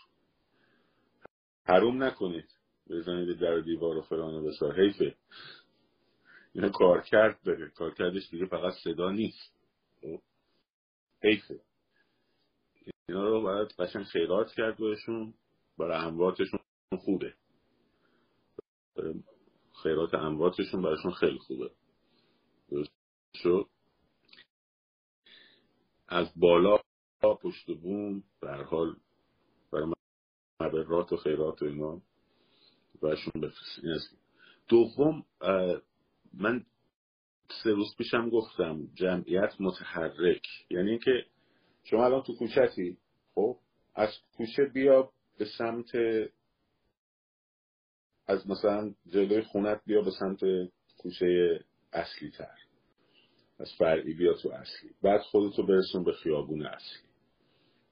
[1.66, 2.50] حروم نکنید.
[2.90, 4.82] بزنید در دیوار و فلان و بسار.
[4.82, 5.16] حیفه
[6.54, 9.54] اینا کار کرد داره کار کردش دیگه فقط صدا نیست.
[10.02, 10.22] خب؟
[11.24, 11.60] حیفه
[13.10, 15.34] اینا رو باید قشنگ خیرات کرد بهشون.
[15.78, 16.60] برای امواتشون
[17.00, 17.34] خوبه.
[19.84, 21.72] خیرات امواتشون براشون خیلی خوبه.
[23.36, 23.68] شد؟
[26.08, 26.78] از بالا
[27.42, 28.96] پشت بوم به حال
[29.72, 29.94] برای
[30.60, 32.02] مبرات و خیرات و اینا
[33.02, 34.20] برشون بفرستین
[34.68, 35.26] دوم
[36.34, 36.66] من
[37.64, 40.48] سه روز پیشم گفتم جمعیت متحرک.
[40.70, 41.26] یعنی اینکه
[41.84, 42.98] شما الان تو کوچتی؟
[43.36, 43.60] خب
[43.96, 45.96] از کوچه بیا به سمت
[48.28, 50.40] از مثلا جلوی خونت بیا به سمت
[50.98, 51.60] کوچه
[51.94, 52.58] اصلی تر.
[53.60, 54.90] از فرعی بیا تو اصلی.
[55.02, 57.10] بعد خودتو برسون به خیابون اصلی.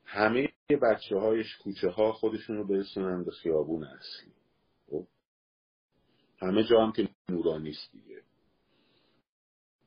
[0.06, 0.50] همه
[0.82, 4.32] بچه هایش کوچه ها خودشون رو برسونن به خیابون اصلی.
[4.90, 5.08] خب؟
[6.42, 8.22] همه جا هم که نورانی است دیگه.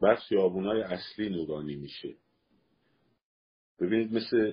[0.00, 2.14] بعد خیابون های اصلی نورانی میشه.
[3.80, 4.52] ببینید مثل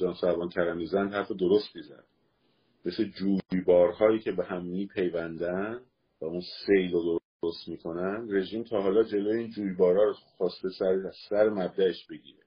[0.00, 2.04] جان سروان کرمی زن حرف درست زد
[2.84, 5.80] مثل جویبارهایی که به هم میپیوندن
[6.20, 11.10] و اون سیل رو درست می‌کنن رژیم تا حالا جلوی این جویبارها رو خواسته سر,
[11.28, 12.44] سر مبدعش بگیره.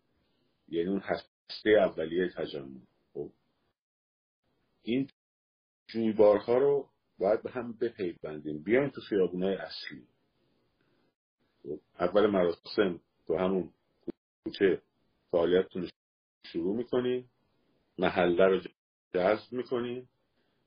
[0.69, 2.80] یعنی اون هسته اولیه تجمع.
[3.13, 3.32] خب.
[4.84, 5.10] این
[5.88, 8.63] جویبارها رو باید به هم بپیوندیم.
[8.63, 10.08] بیایم تو خیابونای اصلی.
[11.63, 11.80] خب.
[12.00, 13.69] اول مراسم تو همون
[14.43, 14.82] کوچه
[15.32, 15.89] فعالیتتون
[16.52, 17.30] شروع می‌کنیم.
[17.98, 18.62] محله رو
[19.14, 20.10] جذب می‌کنیم.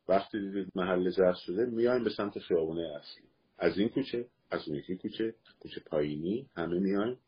[0.09, 3.29] وقتی دیدید محله جذب شده میایم به سمت خیابونه اصلی.
[3.59, 7.19] از این کوچه از اون یکی کوچه کوچه پایینی همه میایم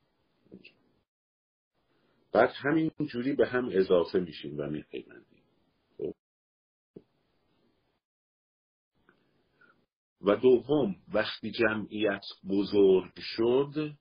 [2.32, 5.42] بعد همین جوری به هم اضافه میشیم و میپیوندیم
[5.98, 6.14] خب؟
[10.20, 13.94] و دوم وقتی جمعیت بزرگ شد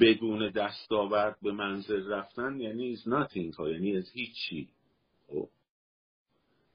[0.00, 4.68] بدون دستاورد به منزل رفتن یعنی is nothing ها یعنی از هیچی.
[5.26, 5.48] خب.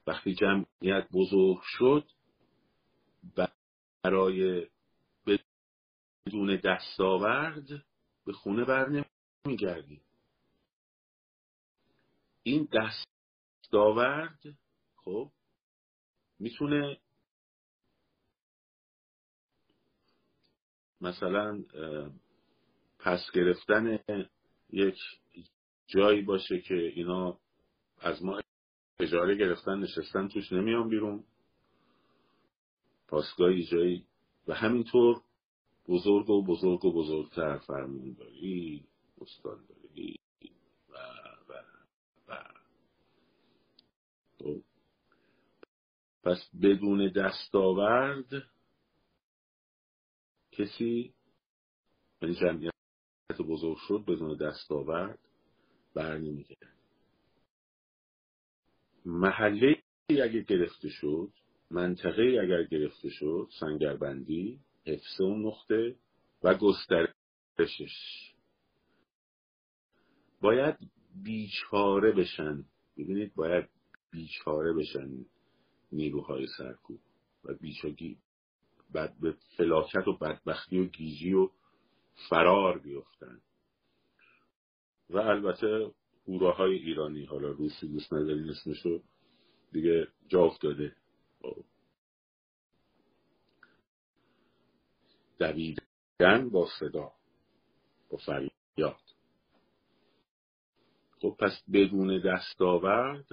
[0.06, 2.04] وقتی جمعیت بزرگ شد
[4.04, 4.66] برای
[6.26, 7.84] بدون دستاورد
[8.26, 9.04] به خونه بر
[9.46, 10.00] نمیگردیم
[12.42, 14.58] این دستاورد
[14.96, 15.30] خب
[16.38, 16.98] می‌تونه
[21.00, 21.64] مثلا
[23.02, 23.98] پس گرفتن
[24.70, 24.98] یک
[25.86, 27.38] جایی باشه که اینا
[28.00, 28.40] از ما
[29.00, 31.24] اجاره گرفتن نشستن توش نمیان بیرون
[33.08, 34.06] پاسگاهی جایی
[34.48, 35.22] و همینطور
[35.88, 38.84] بزرگ و بزرگ و بزرگتر فرمانداری
[39.20, 40.20] استانداری
[40.88, 40.96] و
[41.48, 41.54] و
[42.28, 42.38] و
[44.38, 44.62] خب.
[46.24, 48.50] پس بدون دستاورد
[50.52, 51.14] کسی
[52.22, 52.71] یعنی
[53.32, 55.18] جمعیت بزرگ شد بدون دستاورد
[55.94, 56.76] بر نمیگرد
[59.06, 61.32] محله اگه گرفته شد
[61.70, 65.96] منطقه اگر گرفته شد سنگربندی حفظ اون نقطه
[66.42, 68.32] و گسترشش.
[70.40, 70.76] باید
[71.22, 72.64] بیچاره بشن.
[72.96, 73.68] ببینید باید
[74.10, 75.08] بیچاره بشن
[75.92, 77.00] نیروهای سرکوب
[77.44, 78.18] و بیچاگی
[78.92, 81.50] بعد به فلاکت و بدبختی و گیجی و
[82.28, 83.40] فرار بیفتن.
[85.10, 85.90] و البته
[86.28, 89.02] هوراهای ایرانی حالا روسی دوست ندارین اسمشو
[89.72, 90.96] دیگه جا افتاده.
[95.38, 97.12] دویدن با صدا
[98.10, 99.00] با فریاد.
[101.20, 103.26] خب پس بدون دستاورد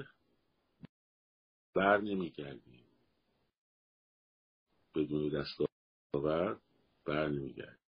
[1.75, 2.85] بر نمیگردیم.
[4.95, 6.61] بدون دستاورد
[7.05, 7.88] بر نمیگردیم.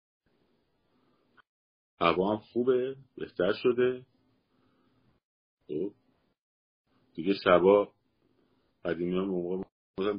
[2.02, 4.06] هوا هم خوبه بهتر شده.
[5.66, 5.94] خب.
[7.14, 7.92] دیگه شبا
[8.84, 9.64] قدیمی هم موقع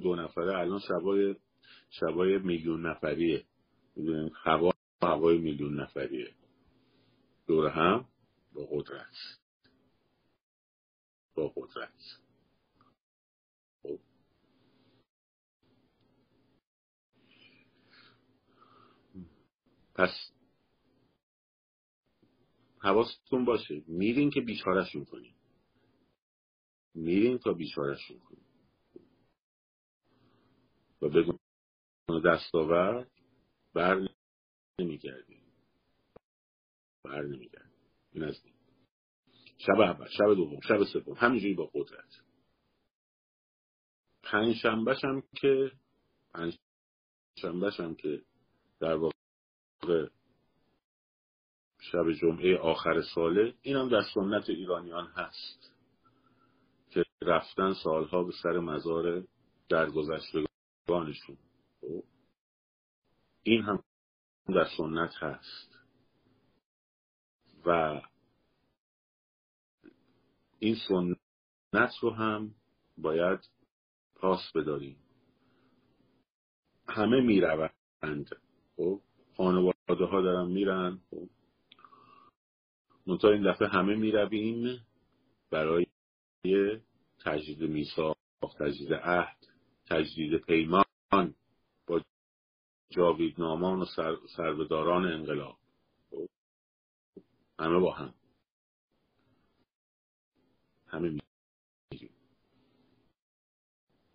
[0.03, 1.35] دو نفره الان شبای
[1.89, 3.45] شبای میلیون نفریه.
[4.43, 4.71] هوا
[5.03, 6.33] هوای میلیون نفریه.
[7.47, 8.05] دور هم
[8.53, 9.15] با قدرت.
[11.35, 12.19] با قدرت.
[13.83, 13.99] خب.
[19.95, 20.32] پس
[22.83, 23.83] حواستون باشه.
[23.87, 25.35] میرین که بیچارشون کنیم
[26.95, 28.45] میرین تا بیچارشون کنیم
[31.01, 31.39] و بدون
[32.25, 33.11] دستاورد
[33.73, 34.07] بر
[34.79, 35.41] نمیگردیم
[37.03, 38.53] بر نمیگردیم این از این.
[39.57, 42.21] شب اول شب دوم شب سوم همینجوری با قدرت.
[44.23, 45.71] پنج شنبهش هم که
[46.33, 46.57] پنج
[47.41, 48.21] شنبهش که
[48.79, 50.09] در واقع
[51.91, 55.73] شب جمعه آخر ساله این هم در سنت ایرانیان هست
[56.89, 59.23] که رفتن سالها به سر مزار
[59.69, 61.38] درگذشتگانشون؟
[63.43, 63.84] این هم
[64.47, 65.79] در سنت هست.
[67.65, 68.01] و
[70.59, 72.55] این سنت رو هم
[72.97, 73.39] باید
[74.15, 74.97] پاس بداریم.
[76.88, 78.29] همه می‌روند.
[78.75, 79.01] خب
[79.38, 80.99] خانواده ها دارن میرن.
[81.11, 81.29] خب
[83.08, 84.86] منتها این دفعه همه می‌رویم
[85.51, 85.86] برای
[87.26, 88.18] تجدید میثاق
[88.60, 89.38] تجدید عهد
[89.86, 91.36] تجدید پیمان
[91.88, 92.01] با
[92.89, 95.58] جاویدنامان و سر، سربداران انقلاب.
[97.60, 98.14] همه با هم
[100.88, 102.14] همه میریم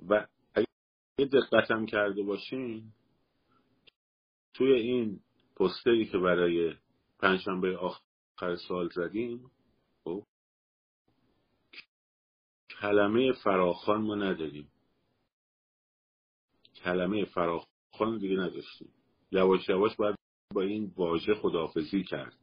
[0.09, 2.93] و اگه دقتم کرده باشین
[4.55, 5.21] توی این
[5.57, 6.75] پستری که برای
[7.19, 8.08] پنجشنبه آخر
[8.69, 9.51] سال زدیم.
[10.05, 10.25] خب.
[12.81, 14.73] کلمه فراخان ما نداریم
[16.85, 18.93] کلمه فراخان دیگه نداشتیم.
[19.31, 20.17] یواش یواش باید
[20.55, 22.39] با این واژه خداحافظی کرد.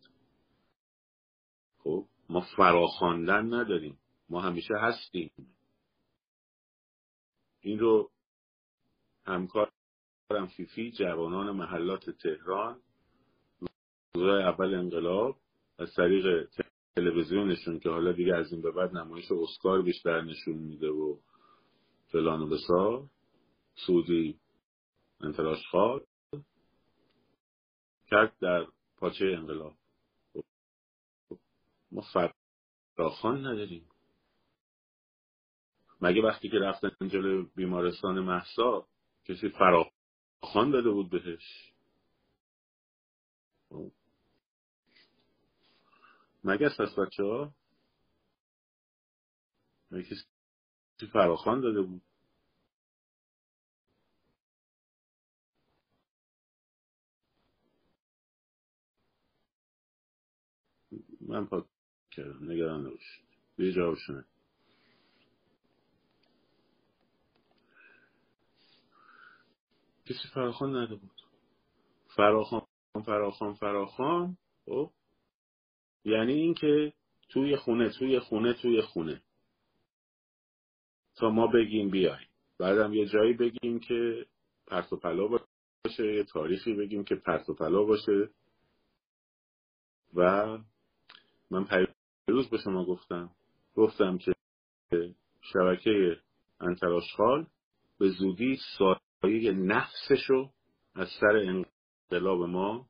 [1.77, 2.07] خب.
[2.29, 3.99] ما فراخواندن نداریم.
[4.29, 5.31] ما همیشه هستیم.
[7.61, 8.11] این رو
[9.25, 9.71] همکارم
[10.57, 12.81] فیفی جوانان محلات تهران
[14.15, 15.37] روزای اول انقلاب
[15.79, 16.49] از طریق
[16.95, 21.17] تلویزیونشون که حالا دیگه از این به بعد نمایش اسکار بیشتر نشون میده و
[22.11, 23.09] فلان و بسار
[23.75, 24.39] سودی
[25.21, 26.07] انتراش خواد
[28.07, 28.67] کرد در
[28.97, 29.73] پاچه انقلاب.
[31.91, 32.03] ما
[32.95, 33.89] فراخان نداریم.
[36.01, 38.87] مگه وقتی که رفتن جلو بیمارستان محسا
[39.25, 41.74] کسی فراخان داده بود بهش؟
[46.45, 47.53] مگه هست بچه ها
[49.91, 50.37] کسی
[51.13, 52.01] فراخان داده بود؟
[61.21, 61.65] من پاک
[62.11, 63.25] کردم نگران نباشید.
[63.57, 64.25] یه جوابشونه.
[70.05, 71.21] کسی فراخان نده بود.
[72.15, 72.67] فراخان
[73.05, 74.91] فراخان فراخان خب.
[76.05, 76.93] یعنی اینکه
[77.29, 79.21] توی خونه توی خونه توی خونه.
[81.15, 82.25] تا ما بگیم بیای.
[82.59, 84.25] بعدم یه جایی بگیم که
[84.67, 88.29] پرت و پلا باشه یه تاریخی بگیم که پرت و پلا باشه.
[90.13, 90.57] و
[91.51, 91.65] من
[92.27, 93.31] پیروز به شما گفتم.
[93.75, 94.33] گفتم که
[95.41, 96.19] شبکه
[96.59, 97.47] انتراشخال
[97.99, 100.51] به زودی سایه نفسشو
[100.95, 102.89] از سر انقلاب ما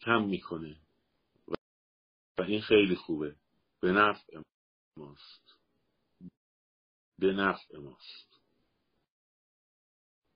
[0.00, 0.76] کم می‌کنه.
[2.38, 3.36] و این خیلی خوبه.
[3.80, 4.42] به نفع
[4.96, 5.54] ماست.
[7.18, 8.40] به نفع ماست.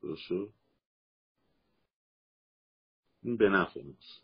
[0.02, 0.54] درست
[3.22, 4.22] این به نفع ماست.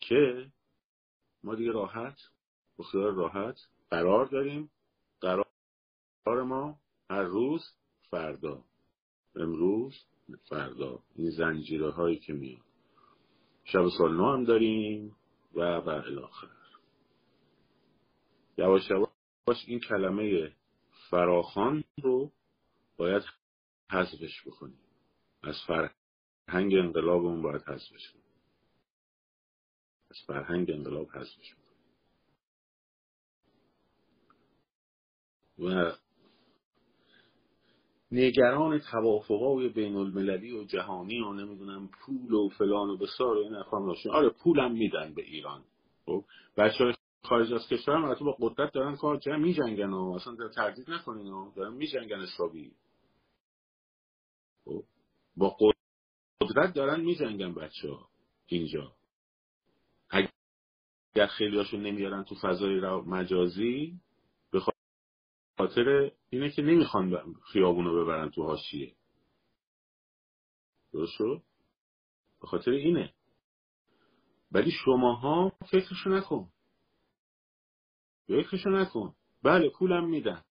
[0.00, 0.52] که
[1.42, 2.18] ما دیگه راحت
[2.78, 3.58] بخیار راحت
[3.90, 4.70] قرار داریم.
[5.20, 6.80] قرار ما
[7.10, 7.62] هر روز
[8.10, 8.64] فردا.
[9.34, 9.94] امروز
[10.48, 11.02] فردا.
[11.14, 12.65] این زنجیره هایی که میاد.
[13.66, 15.16] شب سال نو هم داریم
[15.54, 16.48] و و الاخر.
[18.58, 20.52] یواش یواش این کلمه
[21.10, 22.32] فراخان رو
[22.96, 23.22] باید
[23.90, 24.80] حذفش بکنیم.
[25.42, 28.24] از فرهنگ انقلابمون باید حذفش کنیم.
[30.10, 31.66] از فرهنگ انقلاب حذفش کنیم
[35.58, 35.96] و
[38.16, 43.86] نگران توافقای بین المللی و جهانی و نمی‌دونم پول و فلان و بسار و این
[43.86, 45.62] داشتن آره پولم میدن به ایران.
[46.06, 46.24] خب
[46.56, 46.94] بچه های
[47.24, 51.26] خارج از کشور هم با قدرت دارن کار جمع میجنگن و اصلا در تردید نکنین
[51.26, 52.72] و دارن میجنگن حسابی.
[54.64, 54.82] خب
[55.36, 55.56] با
[56.40, 58.08] قدرت دارن میجنگن بچه ها
[58.46, 58.92] اینجا.
[60.10, 64.00] اگر خیلی هاشون نمیارن تو فضای مجازی
[65.58, 68.96] خاطر اینه که نمی‌خوان خیابونو ببرن تو حاشیه.
[70.92, 71.18] درست
[72.40, 73.14] به خاطر اینه.
[74.52, 76.52] ولی شماها فکرشو نکن.
[78.26, 79.14] فکرشو نکن.
[79.42, 80.44] بله پولم میدن.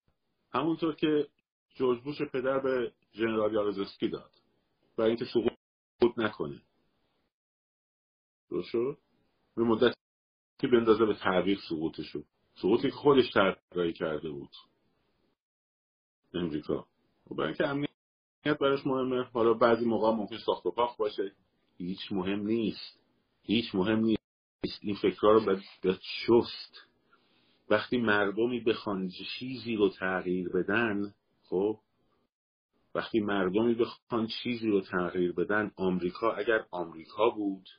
[0.51, 1.27] همونطور که
[1.75, 4.31] جورج بوش پدر به جنرال یارزسکی داد.
[4.97, 6.61] برای اینکه سقوط نکنه.
[8.49, 8.97] درست شد؟
[9.55, 9.95] به مدت
[10.59, 12.23] که بندازه به تعویق سقوطشو.
[12.55, 14.49] سقوطی که خودش طراحی کرده بود.
[16.35, 16.85] امریکا.
[17.31, 19.23] و برای اینکه امنیت براش مهمه.
[19.23, 21.31] حالا بعضی موقع ممکن ساخت و پاخت باشه.
[21.77, 22.99] هیچ مهم نیست.
[23.43, 24.25] هیچ مهم نیست.
[24.81, 25.61] این فکرها رو باید
[26.01, 26.85] شست
[27.69, 29.09] وقتی مردمی بخوان
[29.39, 31.13] چیزی رو تغییر بدن
[31.43, 31.79] خب
[32.95, 37.69] وقتی مردمی بخوان چیزی رو تغییر بدن آمریکا اگر آمریکا بود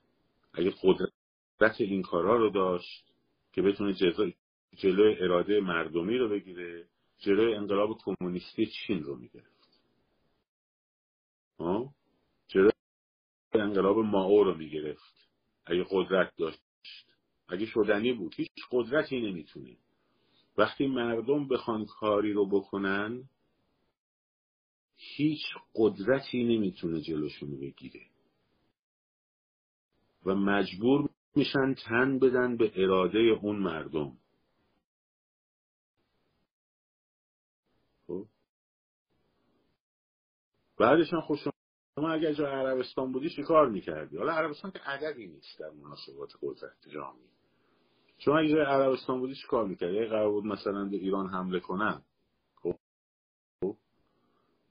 [0.55, 3.07] اگر قدرت این کارا رو داشت
[3.53, 3.95] که بتونه
[4.77, 6.85] جلوی اراده مردمی رو بگیره
[7.19, 9.81] جلوی انقلاب کمونیستی چین رو می‌گرفت.
[12.49, 12.71] چرا
[13.53, 15.29] انقلاب ماو رو می‌گرفت.
[15.67, 16.61] اگه قدرت داشت.
[17.49, 18.35] اگه شدنی بود.
[18.37, 19.77] هیچ قدرتی نمی‌تونه.
[20.59, 23.29] وقتی مردم بخوان کاری رو بکنن
[24.97, 25.43] هیچ
[25.75, 28.07] قدرتی نمی‌تونه جلوشون بگیره.
[30.27, 34.19] و مجبور میشن تن بدن به اراده اون مردم.
[40.79, 41.41] بعدش هم خوش
[41.95, 46.33] شما اگر جای عربستان بودی چی کار می‌کردی؟ حالا عربستان که عددی نیست در مناسبات
[46.43, 47.29] قدرت جامعی
[48.19, 51.61] شما اگر جای عربستان بودی چی کار می‌کردی؟ اگه قرار بود مثلا به ایران حمله
[51.61, 52.03] کنن
[52.57, 52.75] خب؟
[53.61, 53.77] خب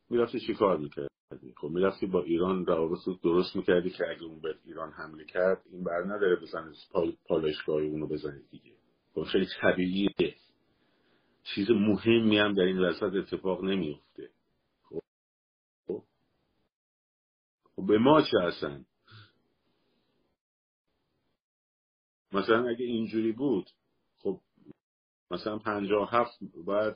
[0.09, 1.09] می‌رفتی چی کار می‌کردی؟
[1.57, 5.83] خب می‌رفتی با ایران روابط درست می‌کردی که اگه اون به ایران حمله کرد این
[5.83, 6.73] بر نداره بزنه
[7.25, 8.71] پالایشگاهی اونو بزنه دیگه.
[9.15, 10.35] خب خیلی طبیعیه.
[11.43, 14.29] چیز مهمی هم در این وسط اتفاق نمیفته
[14.83, 16.03] خب
[17.74, 18.85] خب به ما چه هستن؟
[22.31, 23.69] مثلا اگه اینجوری بود
[24.19, 24.41] خب
[25.31, 26.95] مثلا پنجاه هفت باید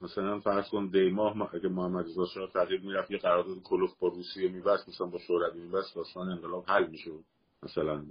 [0.00, 4.08] مثلا فرض کن دی ماه اگه محمد رضا شاه تغییر می‌رفت یه قرارداد کلوف با
[4.08, 7.24] روسیه میبست مثلا با شوروی میبست داستان انقلاب حل می‌شد.
[7.62, 8.06] مثلا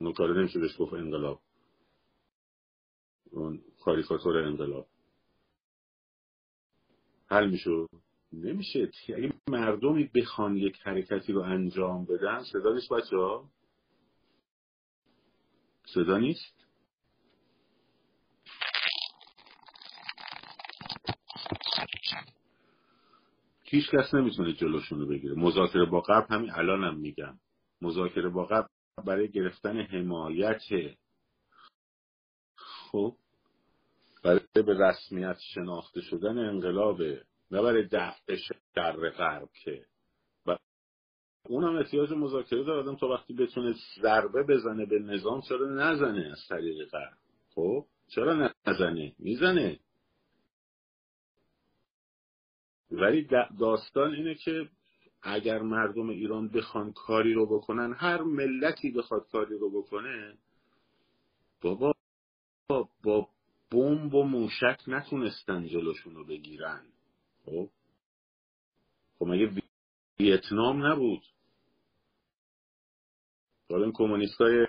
[0.00, 1.40] اون کار بهش گفت انقلاب.
[3.30, 4.86] اون کاریکاتور انقلاب.
[7.26, 7.88] حل می‌شد.
[8.32, 8.90] نمیشه.
[9.16, 13.50] اگه مردمی بخوان یک حرکتی رو انجام بدن صدا نیست بچه ها
[15.94, 16.58] صدا نیست؟
[23.64, 25.34] هیچ کس نمی‌تونه جلوشون رو بگیره.
[25.34, 27.38] مذاکره با غرب همین الانم هم میگم.
[27.82, 28.66] مذاکره با غرب
[29.06, 30.62] برای گرفتن حمایت.
[32.56, 33.16] خب
[34.24, 38.36] برای به رسمیت شناخته شدن انقلابه نه برای دفع
[38.74, 39.84] شر غرب که.
[41.48, 42.82] اون هم احتیاج مذاکره داره.
[42.82, 47.18] آدم تا وقتی بتونه ضربه بزنه به نظام چرا نزنه از طریق غرب؟
[47.54, 49.80] خب چرا نزنه؟ می‌زنه.
[52.90, 53.28] ولی
[53.60, 54.68] داستان اینه که
[55.22, 60.38] اگر مردم ایران بخوان کاری رو بکنن هر ملتی بخواد کاری رو بکنه
[61.62, 61.92] بابا
[63.04, 63.28] با
[63.70, 66.82] بمب و موشک نتونستن جلوشون رو بگیرن.
[67.48, 67.68] خب؟
[69.18, 69.62] خب مگه
[70.20, 71.22] ویتنام نبود؟
[73.70, 74.66] حالا این کمونیست های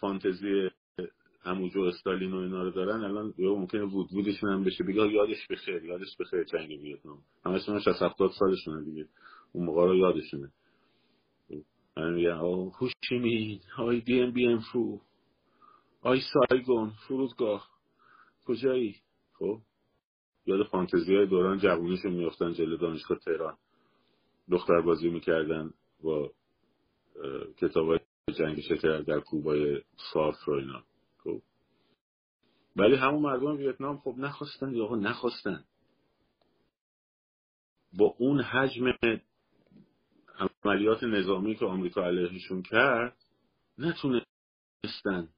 [0.00, 0.70] فانتزی
[1.40, 4.84] همونجا استالین و اینا رو دارن الان یا ممکنه وود وودشون هم بشه.
[4.84, 7.22] بگه یادش بخیر یادش بخیر جنگ ویتنام.
[7.44, 9.08] همشون 60 70 سالشونه دیگه.
[9.52, 10.52] اون موقع رو یادشونه.
[11.96, 15.00] من میگن آه هوشیمین آی دی ام بی ام فو
[16.02, 17.68] آی سایگون فرودگاه.
[18.46, 18.96] کجایی؟
[19.32, 19.60] خب؟
[20.48, 23.56] یاد فانتزی های دوران جوانیشون میفتن جلو دانشگاه تهران.
[24.50, 25.70] دختر بازی می‌کردن
[26.02, 26.30] با
[27.56, 27.98] کتاب های
[28.38, 29.82] جنگ شکر در کوبای
[30.12, 30.82] سارت رو اینا.
[31.24, 31.42] خب.
[32.76, 35.64] ولی همون مردم ویتنام خب نخواستن یا نخواستن.
[37.98, 38.92] با اون حجم
[40.64, 43.16] عملیات نظامی که آمریکا علیهشون کرد
[43.78, 45.28] نتونستن.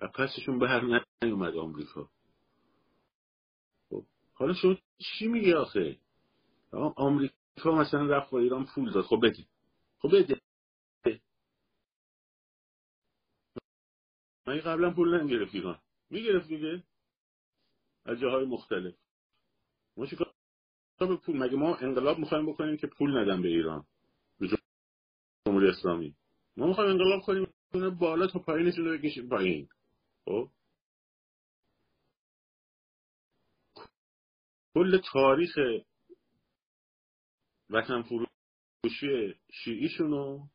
[0.00, 2.08] و پسشون بر نیومد آمریکا.
[4.40, 5.98] حالا شما چی میگه آخه؟
[6.96, 9.04] آمریکا مثلا رفت با ایران پول داد.
[9.04, 9.44] خب بده.
[9.98, 10.40] خب بده.
[14.46, 15.78] من قبلا پول نمی‌گرفت ایران.
[16.10, 16.82] می‌گرفت دیگه؟
[18.04, 18.94] از جاهای مختلف.
[19.96, 20.32] ما چیکار
[20.98, 23.86] به پول؟ مگه ما انقلاب می‌خوایم بکنیم که پول ندن به ایران؟
[24.38, 24.48] به
[25.46, 26.14] جمهوری اسلامی.
[26.56, 27.48] ما می‌خوایم انقلاب کنیم
[27.98, 29.68] بالا تا پایینشون رو بکشیم پایین.
[30.24, 30.48] خب؟
[34.74, 35.58] کل تاریخ
[37.70, 40.48] وطن فروشی شیعیشون رو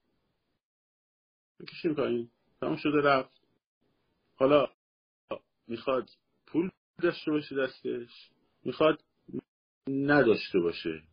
[1.60, 2.32] بکشیم پایین.
[2.62, 3.42] تمام شده رفت.
[4.36, 4.68] حالا
[5.68, 6.10] می‌خواد
[6.48, 6.70] پول
[7.02, 8.32] داشته باشه دستش.
[8.64, 9.04] می‌خواد
[9.88, 11.04] نداشته باشه.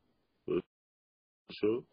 [1.61, 1.87] شو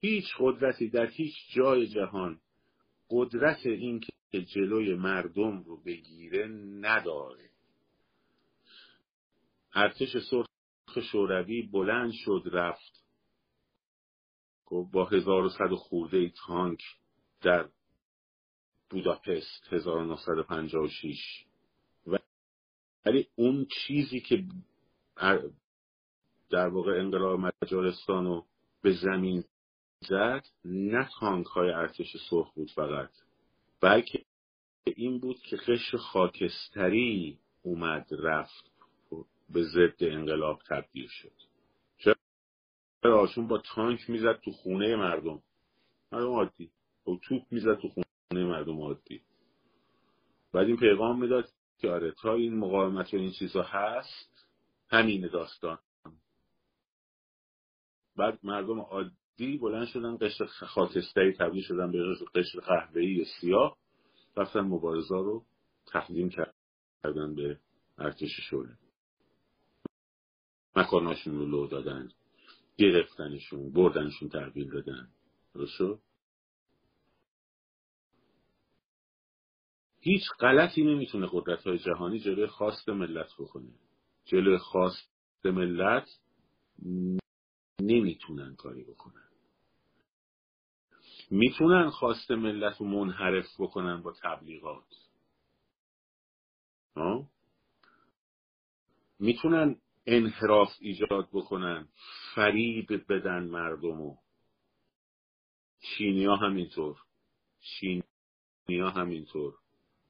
[0.00, 2.40] هیچ قدرتی در هیچ جای جهان
[3.10, 4.00] قدرت این
[4.32, 6.46] که جلوی مردم رو بگیره
[6.80, 7.51] نداره.
[9.74, 10.46] ارتش سرخ
[11.12, 13.04] شوروی بلند شد رفت.
[14.64, 16.80] خب با 1100 خورده ای تانک
[17.42, 17.68] در
[18.90, 21.44] بوداپست 1956
[23.06, 24.44] ولی اون چیزی که
[26.50, 28.46] در واقع انقلاب مجارستان رو
[28.82, 29.44] به زمین
[30.00, 33.10] زد نه تانک های ارتش سرخ بود فقط
[33.80, 34.24] بلکه
[34.96, 38.71] این بود که قشر خاکستری اومد رفت.
[39.52, 41.32] به ضد انقلاب تبدیل شد.
[43.02, 45.42] چرا چون با تانک می‌زد تو خونه مردم؟
[46.12, 46.70] مردم عادی
[47.04, 49.22] با توپ می‌زد تو خونه مردم عادی
[50.52, 51.48] بعد این پیغام می‌داد
[51.78, 54.46] که آره تا این مقاومت و این چیزا هست
[54.88, 55.78] همین داستان.
[58.16, 63.76] بعد مردم عادی بلند شدن قشر خاکستری تبدیل شدن به قشر قهوه‌ای سیاه
[64.36, 65.44] رفتن مبارزا رو
[65.86, 67.58] تقدیم کردن به
[67.98, 68.78] ارتش شوره
[70.76, 72.08] مکاناشون رو لو دادن
[72.76, 75.08] گرفتنشون بردنشون تحویل دادن.
[75.54, 76.02] درست
[80.00, 83.68] هیچ غلطی نمی‌تونه قدرت های جهانی جلوی خواست ملت بکنه.
[84.24, 85.12] جلوی خواست
[85.44, 86.08] ملت
[87.80, 89.28] نمی‌تونن کاری بکنن.
[91.30, 94.84] می‌تونن خواست ملت رو منحرف بکنن با تبلیغات.
[99.18, 101.88] می‌تونن انحراف ایجاد بکنن.
[102.34, 104.16] فریب بدن مردمو.
[105.80, 106.96] چینیا همینطور.
[107.60, 109.54] چینیا همینطور.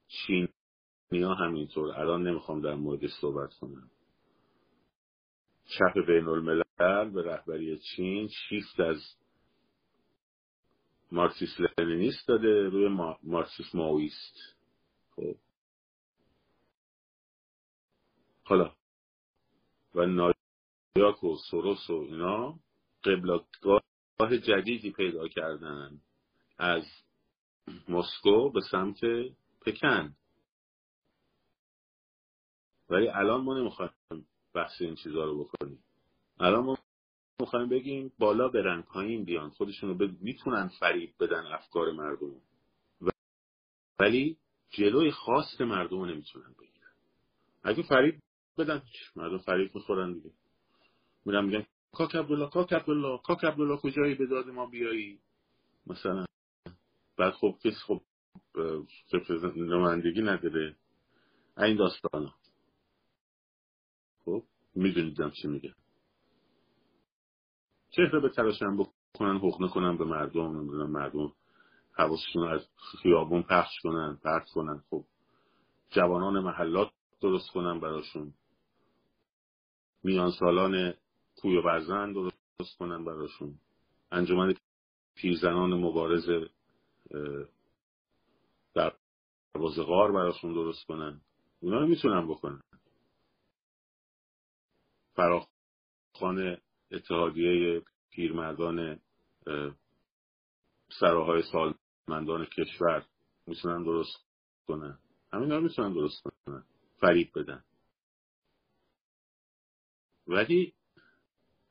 [0.07, 1.91] چینیا همینطور.
[1.91, 3.91] الان نمی‌خوام در مورد صحبت کنم.
[5.65, 9.01] چپ بین الملل به رهبری چین شیفت از
[11.11, 12.87] مارکسیس لنینیست داده روی
[13.23, 14.35] مارکسیس ماویست.
[15.15, 15.35] خب.
[18.43, 18.75] حالا
[19.95, 22.59] و نایاک و سروس و اینا
[23.03, 26.01] قبلگاه جدیدی پیدا کردن
[26.57, 26.83] از
[27.89, 28.99] مسکو به سمت
[29.65, 30.15] پکن.
[32.89, 33.91] ولی الان ما نمی‌خوایم
[34.53, 35.83] بحث این چیزها رو بکنیم.
[36.39, 36.77] الان ما
[37.39, 42.41] می‌خوایم بگیم بالا برن پایین بیان خودشون رو می‌تونن فریب بدن افکار مردم
[43.99, 44.37] ولی
[44.69, 46.93] جلوی خواست مردم رو نمی‌تونن بگیرن.
[47.63, 48.19] اگه فریب
[48.57, 48.81] بدن.
[49.15, 50.31] مردم فریب می‌خورن دیگه.
[51.25, 55.19] میرن میگن کاک عبدالله کاک عبدالله کاک عبدالله کجایی به داد ما بیایی؟
[55.87, 56.25] مثلا.
[57.17, 58.01] بعد خب کسی خب
[59.55, 60.75] نمایندگی نداره.
[61.57, 62.31] این داستان
[64.25, 64.43] خب
[64.75, 65.73] میدونیدم چی میگه.
[67.91, 71.33] چهره به تلاشن بکنن حقنه کنن به مردم نمی‌دونم مردم
[71.91, 72.67] حواسشون از
[73.01, 74.83] خیابون پخش کنن پرت کنن.
[74.89, 75.05] خب
[75.91, 76.91] جوانان محلات
[77.21, 78.33] درست کنن براشون.
[80.03, 80.93] میان سالان
[81.35, 83.59] کوی و برزن درست کنن براشون.
[84.11, 84.53] انجمن
[85.15, 86.29] پیرزنان مبارز
[88.75, 88.93] در
[89.77, 91.21] غار براشون درست کنن.
[91.59, 92.61] اونا رو می‌تونن بکنن.
[95.15, 96.57] فراخان
[96.91, 97.81] اتحادیه
[98.11, 98.99] پیرمردان
[100.99, 103.05] سراهای سالمندان کشور
[103.47, 104.25] می‌تونن درست
[104.67, 104.99] کنن.
[105.33, 106.63] همین رو می‌تونن درست کنن.
[106.99, 107.63] فریب بدن.
[110.27, 110.73] ولی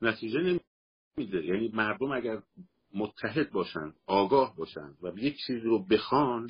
[0.01, 1.45] نتیجه نمیده.
[1.45, 2.41] یعنی مردم اگر
[2.93, 6.49] متحد باشن آگاه باشن و یک چیزی رو بخوان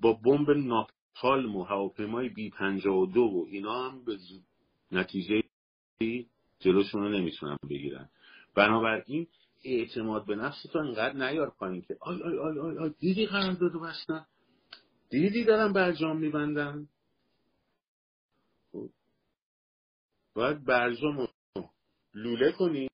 [0.00, 4.18] با بمب ناپالم و هواپیمای بی پنجاه و و اینا هم به
[4.92, 5.42] نتیجه
[6.60, 8.08] جلوشون رو نمی‌تونن بگیرن.
[8.54, 9.26] بنابراین
[9.64, 13.72] اعتماد به نفس تو انقدر نیار پایین که آی آی آی آی, آی دیدی قرارداد
[13.82, 14.26] بستن
[15.10, 16.88] دیدی دارن برجام میبندن؟
[20.36, 21.28] باید برجام رو
[22.14, 22.88] لوله کنی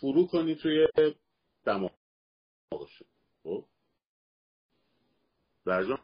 [0.00, 0.86] فرو کنی توی
[1.64, 3.08] دماغشون
[3.42, 3.64] خب؟
[5.64, 5.98] برجام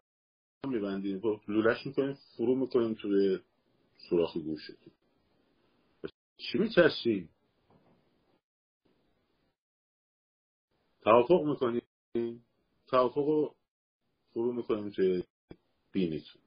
[0.67, 1.21] میبندیم.
[1.21, 3.39] خب لولش می‌کنیم فرو می‌کنیم توی
[4.09, 4.93] سوراخ گوشتون
[6.37, 7.29] چی میترسی
[11.01, 12.45] توافق می‌کنیم
[12.87, 13.55] توافق رو
[14.33, 15.25] فرو می‌کنیم توی
[15.93, 16.43] بینیتون.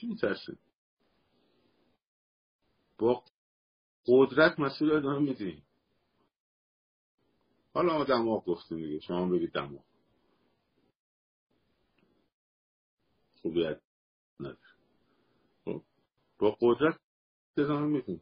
[0.00, 0.58] چی میترسیم
[2.98, 3.24] با
[4.06, 5.62] قدرت مسئول ادامه میدیم
[7.74, 9.84] حالا ما دماغ گفتیم دیگه شما بگید دماغ.
[13.42, 13.80] خوبیت
[14.40, 14.58] نداره.
[15.64, 15.82] خب
[16.38, 17.00] با قدرت
[17.56, 18.20] ادامه میدیم.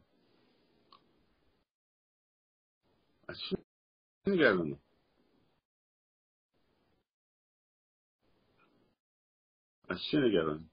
[3.27, 3.55] از چی
[4.27, 4.79] نگردونه
[9.89, 10.69] از چی نگرانی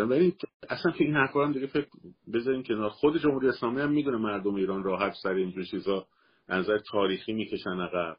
[0.00, 0.32] بنابراین
[0.68, 1.88] اصلا که این حرفا هم دیگه فکر
[2.34, 2.90] بذاریم کنار.
[2.90, 6.06] خود جمهوری اسلامی هم می‌دونه مردم ایران راحت سر اینجور چیزا
[6.48, 8.16] نظر تاریخی می‌کشن عقب.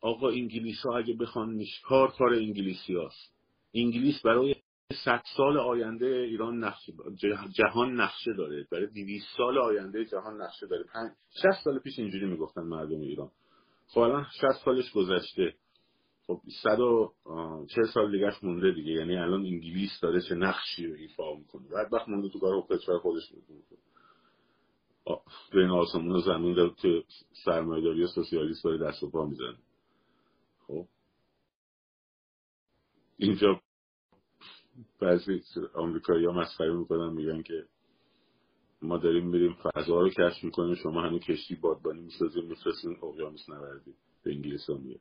[0.00, 3.34] آقا انگلیس ها اگه بخوان کار کار انگلیسی هاست.
[3.74, 4.54] انگلیس برای
[5.04, 6.92] صد سال آینده ایران نقشه
[7.52, 8.66] جهان نقشه داره.
[8.72, 10.84] برای 200 سال آینده جهان نقشه داره.
[11.42, 13.30] 60 سال پیش اینجوری می‌گفتن مردم ایران.
[13.88, 15.54] خب الان 60 سالش گذشته.
[16.30, 17.12] خب صد و
[17.68, 18.92] چه سال دیگهش مونده دیگه.
[18.92, 21.68] یعنی الان انگلیس داره چه نقشی رو ایفا می‌کنه.
[21.68, 23.58] بعد وقت مونده تو کار کشور خودش می‌کنه؟
[25.52, 27.04] بین آسمون و زمین داره که
[27.44, 29.56] سرمایه‌داری سوسیالیست داره دست و پا می‌زنه.
[30.66, 30.86] خب؟
[33.16, 33.60] اینجا
[35.00, 35.42] بعضی
[35.74, 37.66] آمریکایی ها مسخره می‌کنن میگن که
[38.82, 43.94] ما داریم میریم فضا رو کشف می‌کنیم شما هنوز کشتی بادبانی می‌سازیم میفرستین اقیانوس نوردی.
[44.22, 45.00] به انگلیس ها میگه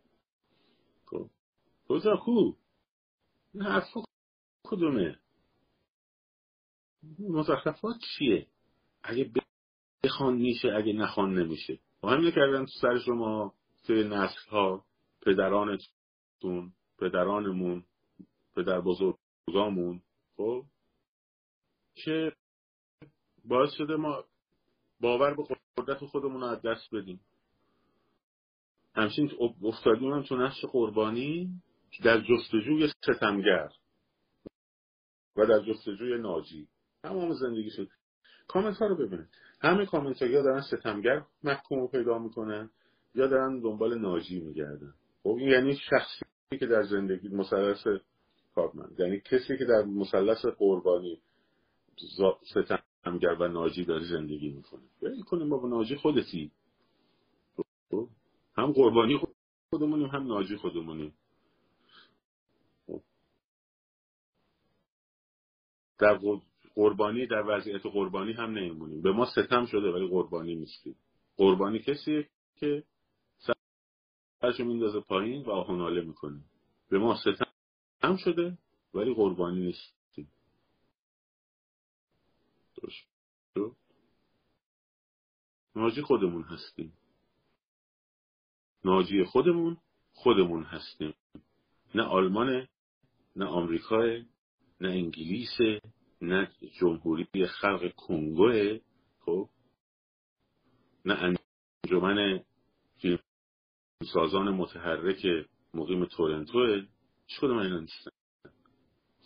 [1.09, 1.29] خب
[1.87, 2.53] کجا کو
[3.53, 3.97] این حرف
[4.63, 5.19] کدومه؟
[7.19, 8.47] مزخرفات چیه؟
[9.03, 9.31] اگه
[10.03, 11.79] بخوان میشه اگه نخوان نمیشه.
[12.03, 13.53] و همینه کردن تو سر شما
[13.83, 14.85] توی نسل ها
[15.21, 17.83] پدرانتون پدرانمون
[18.55, 20.01] پدر بزرگامون
[20.37, 20.65] خب
[21.95, 22.31] که
[23.45, 24.23] باعث شده ما
[24.99, 25.43] باور به
[25.77, 27.19] قدرت خودمون رو از دست بدیم.
[28.99, 29.31] همچنین
[29.63, 31.49] افتادیم هم تو نفس قربانی
[32.03, 33.69] در جستجوی ستمگر
[35.35, 36.67] و در جستجوی ناجی.
[37.03, 37.87] تمام زندگی شد.
[38.47, 39.27] کامنت ها رو ببینید.
[39.61, 42.69] همه کامنت ها یا دارن ستمگر محکوم رو پیدا می‌کنن
[43.15, 44.93] یا دارن دنبال ناجی میگردن.
[45.23, 46.25] خب این یعنی شخصی
[46.59, 47.87] که در زندگی مثلث
[48.55, 48.99] کارمند.
[48.99, 51.21] یعنی کسی که در مثلث قربانی
[52.51, 54.81] ستمگر و ناجی داری زندگی می‌کنه.
[55.01, 56.51] ببین کنیم با ناجی خودتی.
[57.91, 58.09] خب؟
[58.59, 59.19] هم قربانی
[59.69, 61.13] خودمونیم هم ناجی خودمونیم.
[62.87, 63.01] خب.
[65.99, 66.19] در
[66.75, 69.01] قربانی در وضعیت قربانی هم نمیمونیم.
[69.01, 70.95] به ما ستم شده ولی قربانی نیستیم.
[71.37, 72.83] قربانی کسی که
[74.41, 76.43] سرشو میندازه پایین و آهناله می‌کنه.
[76.89, 78.57] به ما ستم شده
[78.93, 80.31] ولی قربانی نیستیم.
[85.75, 86.93] ناجی خودمون هستیم.
[88.85, 89.77] ناجی خودمون
[90.13, 91.13] خودمون هستیم.
[91.95, 92.67] نه آلمان
[93.35, 93.97] نه آمریکا
[94.81, 95.57] نه انگلیس
[96.21, 98.79] نه جمهوری خلق کنگو
[99.19, 99.49] خب؟
[101.05, 101.35] نه
[101.85, 102.43] انجمن
[103.01, 103.19] فیلم
[104.13, 105.25] سازان متحرک
[105.73, 106.81] مقیم تورنتو.
[107.27, 108.11] چه کدوم اینا نیستن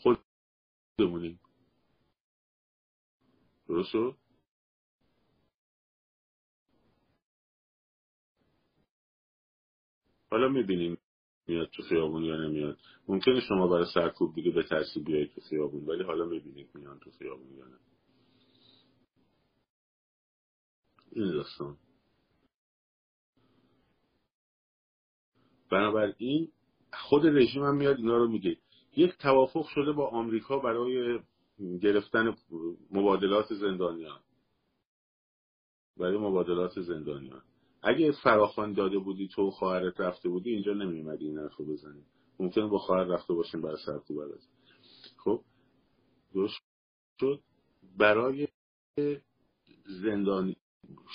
[0.01, 1.39] خودمونیم.
[3.67, 3.95] درست
[10.33, 10.97] حالا می‌بینیم
[11.47, 12.77] میاد تو خیابون یا نمیاد.
[13.07, 17.11] ممکنه شما برای سرکوب دیگه به ترسی بیایید تو خیابون ولی حالا می‌بینید میان تو
[17.11, 17.77] خیابون یا نه.
[21.11, 21.77] این داستان.
[25.71, 26.51] بنابراین
[26.93, 28.57] خود رژیم هم میاد اینا رو میگه.
[28.97, 31.19] یک توافق شده با آمریکا برای
[31.81, 32.35] گرفتن
[32.91, 34.19] مبادلات زندانیان.
[35.97, 37.43] برای مبادلات زندانیان.
[37.83, 42.03] اگه فراخوان داده بودی تو خواهرت رفته بودی اینجا نمیمدی این حرفو بزنی.
[42.39, 44.33] ممکن با خواهر رفته باشیم برای سرکوب
[45.17, 45.41] خب
[46.33, 46.59] درست
[47.19, 47.39] شد.
[47.97, 48.47] برای
[49.85, 50.55] زندانی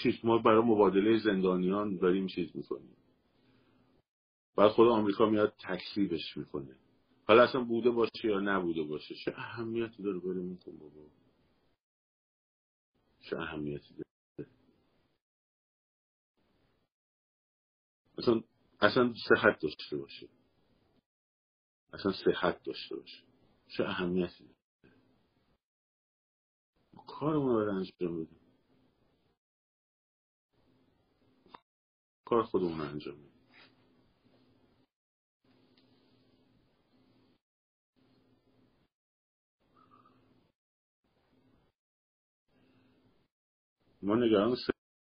[0.02, 2.96] چیز ما برای مبادله زندانیان داریم چیز می‌کنیم.
[4.56, 6.76] بعد خود آمریکا میاد تکسیبش می‌کنه.
[7.24, 11.06] حالا اصلا بوده باشه یا نبوده باشه چه اهمیتی داره؟ بریم میکن بابا.
[13.20, 14.07] چه اهمیتی داره؟
[18.18, 18.42] اصلا
[18.80, 20.28] اصلا صحت داشته باشه.
[21.92, 23.22] اصلا صحت داشته باشه.
[23.76, 24.56] چه اهمیتی داره؟
[27.06, 28.40] کارمون رو انجام بدیم.
[32.24, 33.32] کار خودمون انجام بدیم.
[44.02, 44.56] ما نگران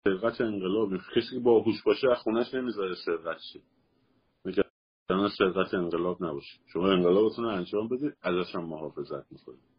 [0.08, 0.98] سرقت انقلاب.
[0.98, 3.62] کسی که باهوش باشه از خونش نمی‌ذاره سرقت شه.
[4.46, 6.60] نگران سرقت انقلاب نباشه.
[6.74, 9.78] شما انقلابتون رو انجام بدید ازش هم محافظت می‌کنید.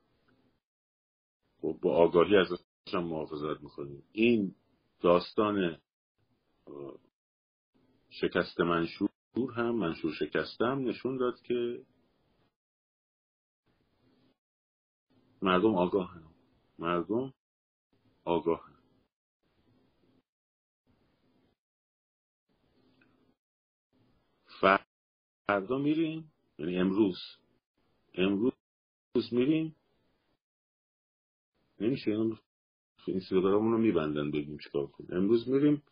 [1.61, 2.59] خب با آگاهی ازش
[2.93, 4.05] هم محافظت می‌کنید.
[4.13, 4.55] این
[5.01, 5.77] داستان
[8.11, 9.09] شکست منشور
[9.57, 11.83] هم منشور شکستم نشون داد که
[15.43, 16.35] مردم آگاه هم.
[16.79, 17.35] مردم
[18.25, 18.68] آگاه
[24.61, 27.19] فردا میریم؟ یعنی امروز.
[28.15, 28.53] امروز
[29.33, 29.77] میریم؟
[31.81, 32.11] نمیشه
[33.07, 35.11] این سیگارمون رو میبندن بگیم چیکار کنیم.
[35.13, 35.83] امروز میریم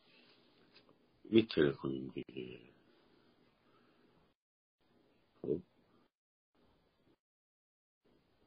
[1.24, 2.60] میتره کنیم دیگه.
[5.42, 5.60] خب.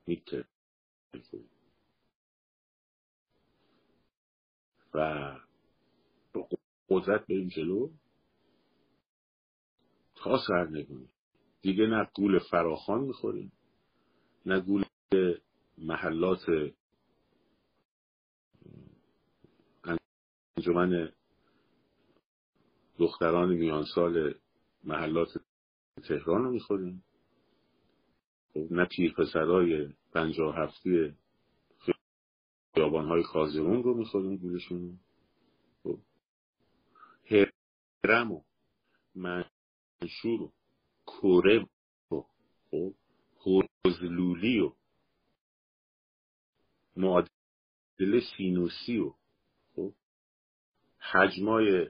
[0.07, 0.45] میتره
[4.93, 5.39] و
[6.33, 6.47] با
[6.89, 7.89] قدرت بریم جلو.
[10.23, 11.09] تا سرنگونی
[11.61, 13.51] دیگه نه گول فراخان می‌خوریم
[14.45, 14.83] نه گول
[15.77, 16.45] محلات
[20.57, 21.11] انجمن
[22.97, 24.33] دختران میانسال
[24.83, 25.29] محلات
[26.07, 27.03] تهران رو می‌خوریم
[28.53, 31.13] خب نه پیر پسرای پنجاه هفتی
[32.73, 34.99] خیابان های خازرون رو می‌خوریم گولشون.
[35.83, 35.99] خب
[38.03, 38.41] هرم و
[40.01, 40.51] منشور و
[41.05, 41.65] کوره
[42.11, 42.21] و
[42.71, 42.93] خب
[43.37, 44.71] حوزلولی و
[46.95, 49.13] معادل سینوسی و
[49.75, 49.93] خب
[50.99, 51.89] حجمای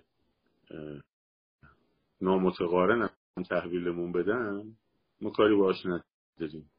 [2.21, 4.77] نامتقارن هم تحویلمون بدن
[5.21, 6.71] ما کاری باش نداریم.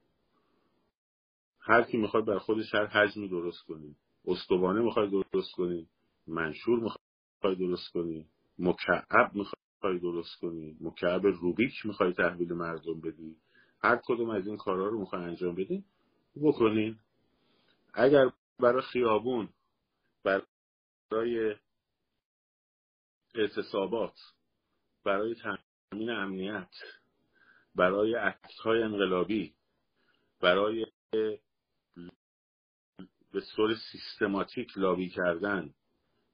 [1.61, 5.89] هر کی می‌خواد بر خودش هر حجمی درست کنی استوانه می‌خوای درست کنی
[6.27, 8.27] منشور می‌خوای درست کنی
[8.59, 9.31] مکعب
[9.83, 10.77] می‌خوای درست کنی.
[10.81, 13.37] مکعب روبیک می‌خوای تحویل مردم بدی.
[13.83, 15.85] هر کدوم از این کارها رو می‌خوای انجام بدی
[16.43, 16.99] بکنین
[17.95, 19.49] اگر برای خیابون
[20.25, 21.57] برای
[23.35, 24.17] اعتصابات
[25.05, 26.75] برای تامین امنیت
[27.75, 28.17] برای
[28.65, 29.55] های انقلابی
[30.41, 30.87] برای
[33.33, 35.75] به طور سیستماتیک لابی کردن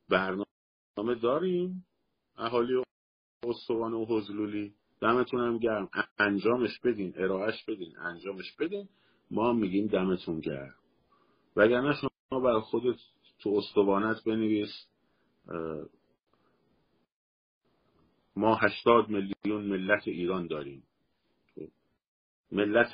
[0.09, 1.87] برنامه داریم.
[2.37, 2.83] اهالی
[3.43, 4.75] استوان و حضلولی.
[5.01, 5.91] دمتون هم گرم.
[6.19, 8.89] انجامش بدین ارائهش بدین انجامش بدین.
[9.31, 10.75] ما میگیم دمتون گرم.
[11.57, 12.99] وگرنه شما بر خودت
[13.39, 14.87] تو استوانت بنویس
[18.37, 20.83] ما هشتاد میلیون ملت ایران داریم.
[22.53, 22.93] ملت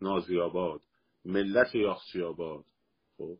[0.00, 0.80] نازی آباد
[1.24, 2.64] ملت یاخچی آباد
[3.18, 3.38] خب.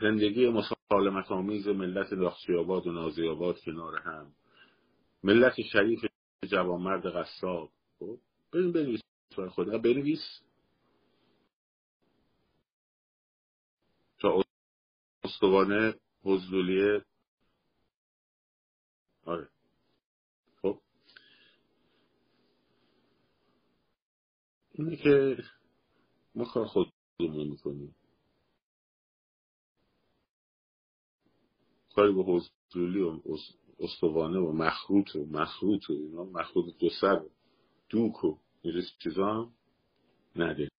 [0.00, 4.32] زندگی مسالمت آمیز ملت یاخچی آباد و نازی آباد کنار هم.
[5.24, 6.04] ملت شریف
[6.50, 7.70] جوانمرد قصاب.
[7.98, 8.18] خب
[8.52, 9.00] بریم بنویس
[9.50, 10.42] خدا بنویس.
[14.18, 14.42] تا
[15.24, 17.04] استوانه حضولیه
[19.24, 19.48] آره.
[20.62, 20.80] خب.
[24.70, 25.36] اینه که
[26.34, 27.94] ما کار خودمون می‌کنیم.
[31.98, 33.20] کاری به حضولی و
[33.78, 37.22] استوانه و مخروط و مخروط و اینا مخروط دو سر
[37.90, 39.52] دوک و این چیزا هم
[40.36, 40.70] نداریم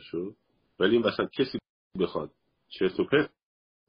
[0.00, 0.36] شد؟
[0.78, 1.58] ولی این وسط کسی
[2.00, 2.32] بخواد
[2.68, 3.30] چرت و پرت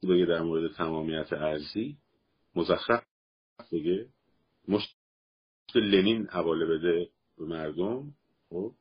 [0.02, 1.98] بگه در مورد تمامیت ارزی
[2.54, 3.04] مزخرف
[3.72, 4.08] بگه
[4.68, 4.96] مشت
[5.74, 8.14] لنین حواله بده به مردم
[8.50, 8.74] خب؟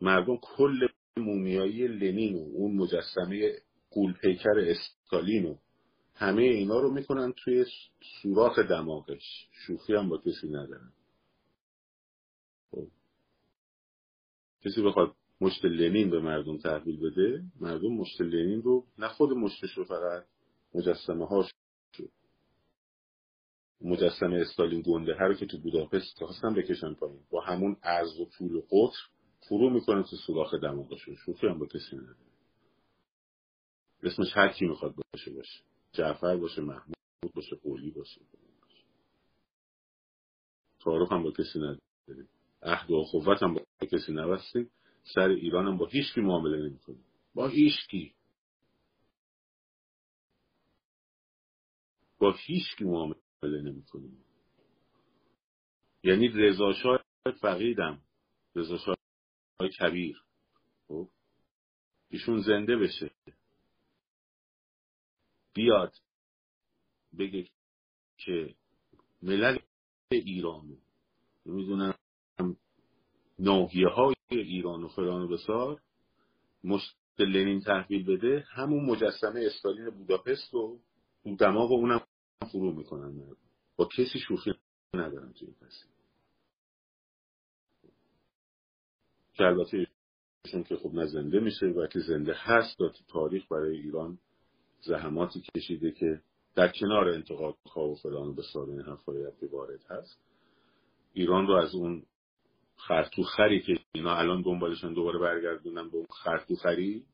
[0.00, 3.60] مردم کل مومیایی لنین و اون مجسمه
[3.94, 5.56] قولپیکر استالین و
[6.14, 7.64] همه اینا رو می‌کنن توی
[8.22, 9.48] سوراخ دماغش.
[9.52, 10.92] شوخی هم با کسی ندارن.
[12.70, 12.86] خب.
[14.64, 19.78] کسی بخواد مشت لنین به مردم تحویل بده مردم مشت لنین رو نه خود مشتش
[19.78, 20.26] رو فقط
[20.74, 21.50] مجسمه هاش
[23.80, 27.20] مجسمه استالین گنده هر که تو بوداپست خواستن بکشن پایین.
[27.30, 28.98] با همون عرض و طول و قطر
[29.48, 32.33] فرو می‌کنه تو سوراخ دماغشون شوخی هم با کسی نداره.
[34.04, 35.60] اسمش هر کی می‌خواد باشه باشه.
[35.92, 36.96] جعفر باشه محمود
[37.34, 38.20] باشه قولی باشه.
[40.80, 42.28] تعارف هم با کسی نداریم
[42.62, 44.70] عهد و اخوت هم با کسی نبستیم
[45.14, 48.14] سر ایران هم با هیچ کی معامله نمی‌کنیم با هیچ کی
[52.18, 54.24] با هیچ کی معامله نمی‌کنیم
[56.02, 56.72] یعنی رضا
[57.40, 58.02] فقیدم.
[58.54, 58.94] رضا
[59.80, 60.22] کبیر.
[60.88, 61.08] خب؟
[62.10, 63.10] ایشون زنده بشه.
[65.54, 65.94] بیاد
[67.18, 67.48] بگه
[68.18, 68.54] که
[69.22, 69.58] ملل
[70.10, 70.76] ایران
[71.46, 71.94] نمی‌دونم
[73.38, 75.80] ناحیه های ایران و فلان و بسار
[76.64, 80.80] مشت لنین تحویل بده همون مجسمه استالین بوداپست رو
[81.38, 82.06] دماغ اونم
[82.52, 83.36] فرو می‌کنن.
[83.76, 84.54] با کسی شوخی
[84.94, 85.88] ندارن توی کسی
[89.34, 89.86] که البته
[90.68, 94.18] که خب نه زنده میشه و که زنده هست و تاریخ برای ایران
[94.84, 96.20] زحماتی کشیده که
[96.54, 100.20] در کنار انتقاد و فلان و بسار حرفای وارد هست.
[101.12, 102.02] ایران رو از اون
[102.76, 107.04] خرطوخری که اینا الان دنبالشون دوباره برگردونن به اون خرطوخری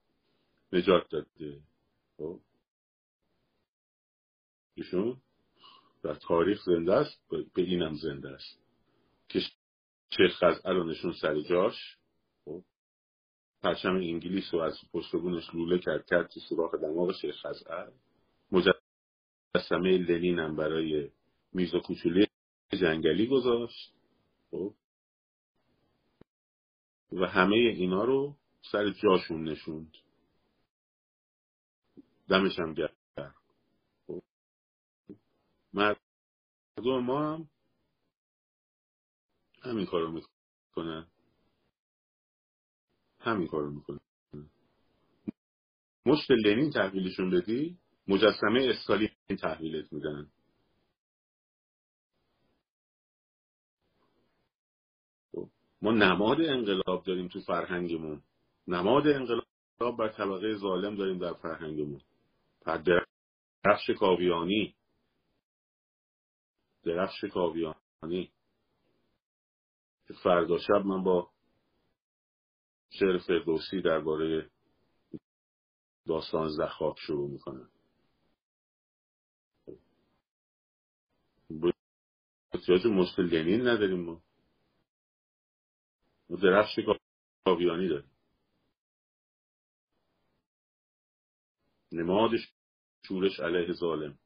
[0.72, 1.60] نجات داده.
[2.16, 2.40] خب؟
[4.74, 5.16] ایشون
[6.02, 8.60] در تاریخ زنده است به اینم زنده است.
[10.10, 11.96] که خزعه رو نشون سر جاش
[12.44, 12.62] خب؟
[13.62, 17.92] پرچم انگلیس رو از پشتگونش لوله کرد کرد تو سراخ دماغ شیخ خزعه.
[18.52, 21.10] مجسمه لنین هم برای
[21.52, 22.26] میز کوچولی
[22.72, 23.92] جنگلی گذاشت.
[24.50, 24.74] خب.
[27.12, 28.36] و همه اینا رو
[28.72, 29.96] سر جاشون نشوند.
[32.28, 32.96] دمش هم گرد
[34.06, 34.22] خب.
[35.72, 35.98] مردم
[36.78, 37.48] ما هم
[39.62, 41.06] همین کارو می‌کنن.
[43.20, 44.00] همین کارو می‌کنن
[46.06, 49.10] مشت لنین تحویلشون بدی مجسمه اسکالین
[49.40, 50.30] تحویلت میدن.
[55.32, 55.48] خب،
[55.82, 58.22] ما نماد انقلاب داریم تو فرهنگمون.
[58.68, 62.00] نماد انقلاب بر طبقه ظالم داریم در فرهنگمون.
[62.66, 64.74] درخش کاویانی.
[66.84, 68.30] درخش کاویانی.
[70.22, 71.29] فردا شب من با
[72.90, 74.50] شعر فردوسی درباره
[76.06, 77.70] داستان زخاک شروع می‌کنم
[82.54, 84.22] احتیاج مشکل لنین نداریم ما.
[86.30, 86.78] ما درخش
[87.44, 88.10] کاویانی داریم.
[91.92, 92.30] نماد
[93.08, 94.18] شورش علیه ظالم.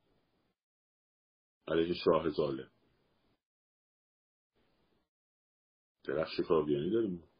[1.68, 2.70] علیه شاه ظالم.
[6.04, 7.33] درخش کاویانی داریم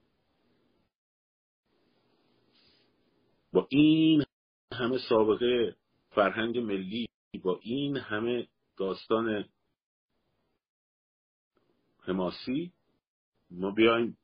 [3.55, 4.25] با این
[4.73, 5.77] همه سابقه
[6.11, 7.09] فرهنگ ملی
[7.43, 9.45] با این همه داستان
[12.01, 12.73] حماسی
[13.51, 14.19] ما بیایم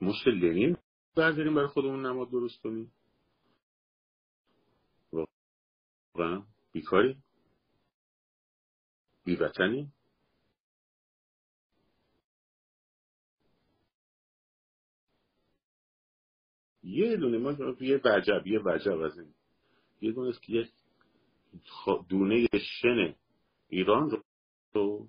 [0.00, 0.76] مشت لنین
[1.16, 2.92] برداریم برای خودمون نماد درست کنیم.
[6.14, 6.42] واقعا
[6.72, 7.16] بیکاری.
[9.24, 9.92] بیوطنی.
[16.82, 19.34] یه دونه ما یه وجب یه وجب از این.
[20.00, 20.68] یه دونه که یه
[22.08, 22.48] دونه
[22.80, 23.14] شن
[23.68, 24.22] ایران رو
[24.72, 25.08] خب،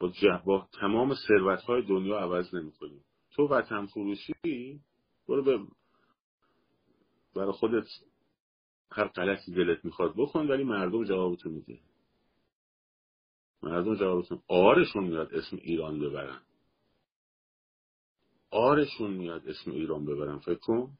[0.00, 0.12] با,
[0.44, 4.80] با تمام ثروت های دنیا عوض نمی کنیم تو وطن فروشی
[5.28, 5.58] برو به
[7.34, 7.86] برای خودت
[8.92, 11.80] هر غلطی دلت می‌خواد بکن ولی مردم جوابتو میده.
[13.62, 16.40] مردم جوابتون آرشون میاد اسم ایران ببرن.
[18.50, 20.98] آرشون میاد اسم ایران ببرن فکر کن.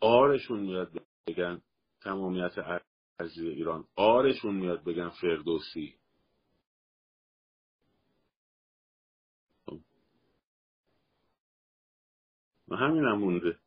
[0.00, 0.92] آرشون میاد
[1.28, 1.62] بگن
[2.02, 2.52] تمامیت
[3.20, 3.84] ارزی ایران.
[3.96, 5.94] آرشون میاد بگن فردوسی.
[9.66, 9.80] خب.
[12.68, 13.58] و همین هم مونده.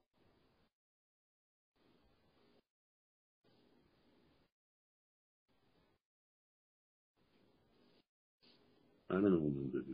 [9.09, 9.92] همین هم مونده.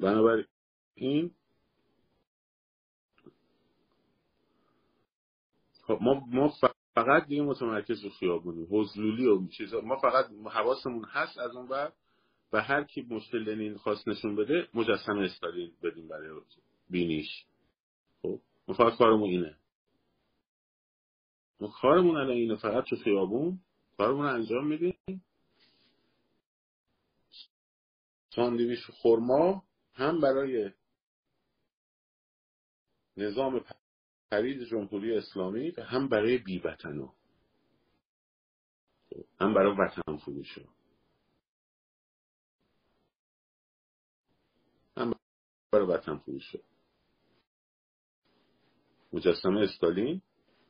[0.00, 1.30] بنابراین
[5.82, 6.54] خب ما ما
[6.94, 9.80] فقط دیگه متمرکز رو خیابونی حضلولی و چیزا.
[9.80, 11.92] ما فقط حواسمون هست از اون بعد
[12.52, 16.40] و هر کی مشکل لنین خواست نشون بده مجسمه استالین بدیم برای
[16.90, 17.44] بینیش.
[18.22, 19.56] خب ما فقط کارمون اینه.
[21.60, 23.60] ما کارمون الان اینه فقط تو خیابون
[23.98, 25.22] کارمون انجام میدیم.
[28.34, 29.62] ساندویچ خورما
[30.00, 30.72] هم برای
[33.16, 33.64] نظام
[34.30, 37.14] پرید جمهوری اسلامی و هم برای بیوطنا
[39.40, 40.62] هم برای وطن فروشا
[44.96, 45.14] هم
[45.72, 46.58] برای وطن فروشا
[49.12, 50.22] مجسمه استالین؟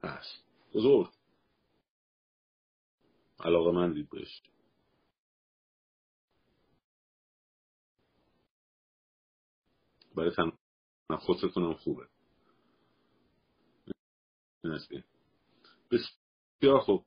[0.03, 0.45] هست.
[0.75, 1.13] بزرگ.
[3.41, 4.43] علاقه من دید بهش.
[10.17, 10.33] برای
[11.09, 12.09] تنفستون خوبه.
[15.91, 17.05] بسیار خوب.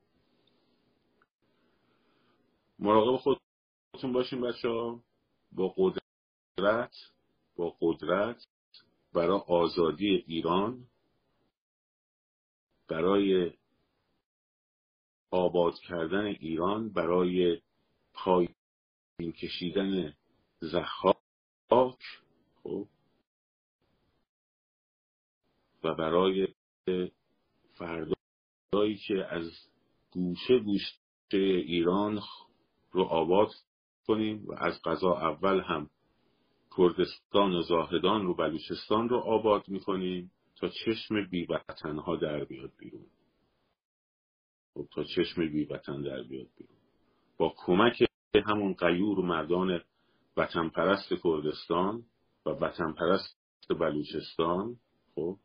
[2.78, 5.04] مراقب خودتون باشین بچه ها.
[5.52, 6.94] با قدرت
[7.56, 8.46] با قدرت
[9.12, 10.86] برای آزادی ایران
[12.88, 13.52] برای
[15.30, 17.62] آباد کردن ایران برای
[18.14, 18.54] پایین
[19.42, 20.14] کشیدن
[20.60, 21.16] زخاک
[22.62, 22.88] خب
[25.84, 26.48] و برای
[27.74, 29.50] فردایی که از
[30.10, 30.96] گوشه گوشه
[31.32, 32.20] ایران
[32.92, 33.48] رو آباد
[34.06, 35.90] کنیم و از غذا اول هم
[36.76, 43.06] کردستان و زاهدان رو بلوچستان رو آباد می‌کنیم تا چشم بیوطن ها در بیاد بیرون.
[44.74, 46.76] خب تا چشم بیوطن در بیاد بیرون.
[47.38, 48.04] با کمک
[48.46, 49.80] همون قیور مردان
[50.36, 52.04] وطن پرست کردستان
[52.46, 53.38] و وطن پرست
[53.80, 54.76] بلوچستان
[55.14, 55.38] خب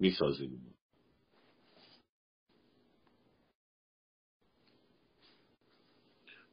[0.00, 0.74] می‌سازیم.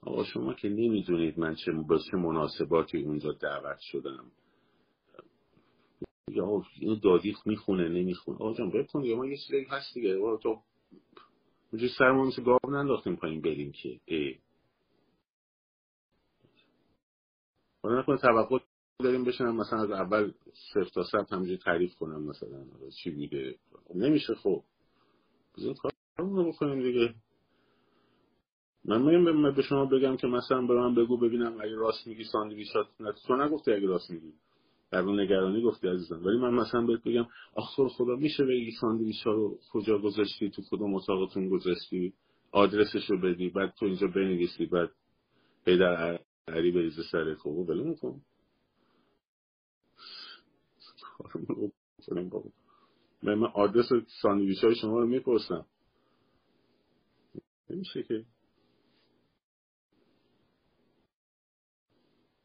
[0.02, 4.32] آقا شما که نمی‌دونید من چه با چه مناسباتی اونجا دعوت شدم.
[6.28, 8.38] یا اینو دادی می‌خونه نمی‌خونه.
[8.38, 10.18] آقا جان بکن یا ما یه چیزی هست دیگه.
[10.18, 10.64] آقا تو
[11.74, 14.00] اونجا سرمون مثل گاو ننداختیم پایین بریم که.
[14.06, 14.40] ای.
[17.84, 18.60] حالا نکنه توقع
[19.00, 20.32] داریم بشنم مثلا از اول
[20.74, 22.66] صفر تا صفر همینجوری تعریف کنم مثلا
[23.04, 23.56] چی بوده
[23.96, 24.64] نمیشه خب.
[25.58, 27.14] بزن کارمون رو بکنیم دیگه.
[28.86, 32.88] من میگم به شما بگم که مثلا به من بگو ببینم اگه راست میگی ساندویچات
[33.28, 34.34] تو نگفتی اگه راست میگی.
[34.92, 36.26] در نگرانی گفتی عزیزم.
[36.26, 37.26] ولی من مثلا بهت بگم
[37.56, 42.14] آخر خدا میشه بگی ساندویچ ها رو کجا گذاشتی؟ تو کدوم اتاقتون گذاشتی؟
[42.52, 44.90] آدرسش رو بدی بعد تو اینجا بنویسی بعد
[45.66, 48.22] در عری بریزه سر خب ولو میکن
[53.24, 53.90] من آدرس
[54.22, 55.66] ساندویچ های شما رو می‌پرسم.
[57.70, 58.26] نمیشه که.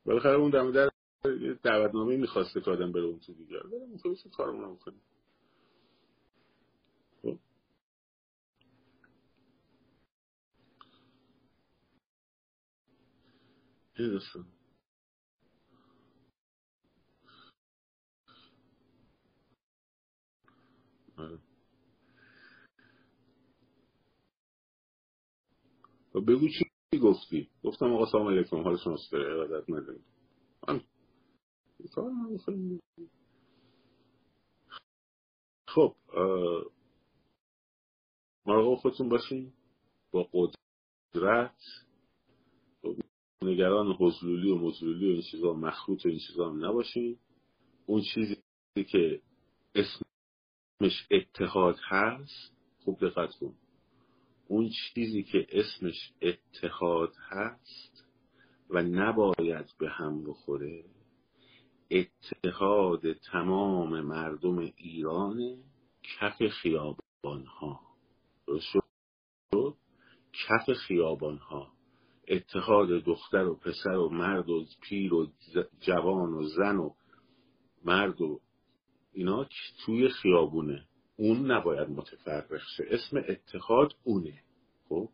[0.04, 0.90] بالاخره اون دم در
[1.62, 3.58] دعوتنامه می‌خواسته که آدم بره اون تو دیگه.
[3.58, 5.00] برم تو کارمون رو کنیم
[7.22, 7.38] خب.
[13.98, 14.20] این
[21.18, 21.38] آره.
[26.14, 30.04] بگو چی گفتی؟ گفتم آقا سلام علیکم حال شما سپر ارادت نداریم.
[35.68, 35.96] خب
[38.46, 39.52] مراقب خودتون باشین.
[40.10, 41.60] با قدرت
[43.42, 47.18] نگران حضلولی و مزلولی و این چیزا مخروط و این چیزا هم نباشین.
[47.86, 48.36] اون چیزی
[48.74, 49.22] که
[50.80, 52.52] اسمش اتحاد هست
[52.84, 53.54] خوب دقت کن.
[54.48, 58.04] اون چیزی که اسمش اتحاد هست
[58.70, 60.84] و نباید به هم بخوره
[61.90, 65.62] اتحاد تمام مردم ایران
[66.02, 67.80] کف خیابان ها
[68.72, 69.74] شد؟
[70.32, 71.72] کف خیابان ها
[72.28, 75.26] اتحاد دختر و پسر و مرد و پیر و
[75.80, 76.94] جوان و زن و
[77.84, 78.40] مرد و
[79.18, 79.48] اینا
[79.84, 80.86] توی خیابونه.
[81.16, 82.84] اون نباید متفرق شه.
[82.90, 84.42] اسم اتحاد اونه.
[84.88, 85.08] خب؟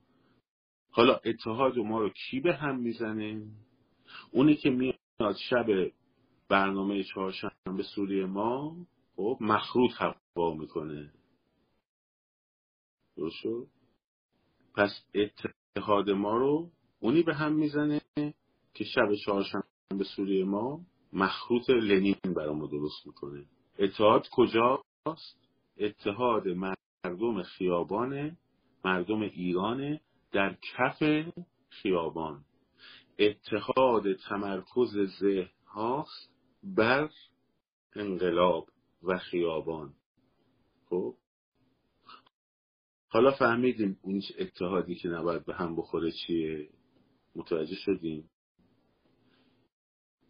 [0.90, 3.46] حالا اتحاد ما رو کی به هم می‌زنه؟
[4.32, 5.92] اونی که میاد شب
[6.48, 8.76] برنامه چهارشنبه سوری ما
[9.16, 11.12] خب مخروط هوا می‌کنه.
[13.16, 13.70] درست
[14.76, 18.00] پس اتحاد ما رو اونی به هم می‌زنه
[18.74, 20.80] که شب چهارشنبه سوری ما
[21.12, 23.46] مخروط لنین برامو درست می‌کنه.
[23.78, 25.38] اتحاد کجاست؟
[25.78, 28.36] اتحاد مردم خیابان
[28.84, 30.00] مردم ایران
[30.32, 31.26] در کف
[31.68, 32.44] خیابان.
[33.18, 36.04] اتحاد تمرکز ذهن
[36.62, 37.10] بر
[37.96, 38.68] انقلاب
[39.02, 39.94] و خیابان.
[40.90, 41.14] خب؟
[43.08, 46.68] حالا فهمیدیم اون اتحادی که نباید به هم بخوره چیه.
[47.36, 48.30] متوجه شدیم؟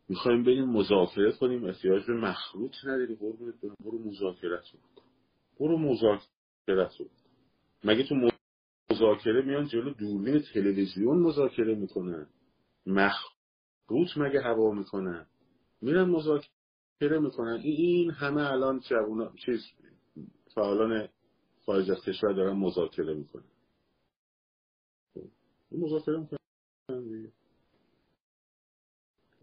[0.09, 5.03] می‌خوایم بریم مذاکره کنیم احتیاج به مخروط نداری قربونت برو برو مذاکرت بکن.
[5.61, 7.07] برو مذاکرت رو
[7.85, 8.31] مگه تو
[8.91, 12.27] مذاکره میان جلو دوربین تلویزیون مذاکره می‌کنن؟
[12.87, 15.27] مخروط مگه هوا می‌کنن
[15.81, 17.61] میرن مذاکره می‌کنن.
[17.63, 19.61] این همه الان جوونا چیز
[20.55, 21.09] فعالان
[21.67, 23.45] خارج از کشور دارن مذاکره می‌کنن.
[25.15, 25.29] خب،
[25.73, 27.33] مذاکره می‌کنن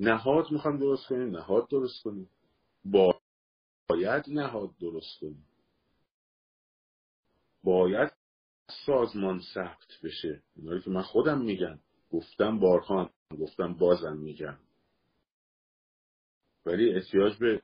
[0.02, 2.30] نهاد می‌خوام درست کنیم نهاد درست کنیم.
[2.86, 5.46] باید نهاد درست کنیم.
[7.64, 8.12] باید
[8.86, 10.44] سازمان ثبت بشه.
[10.56, 11.80] اینایی که من خودم میگم.
[12.12, 13.10] گفتم بارها
[13.40, 14.58] گفتم بازم میگم.
[16.66, 17.62] ولی احتیاج به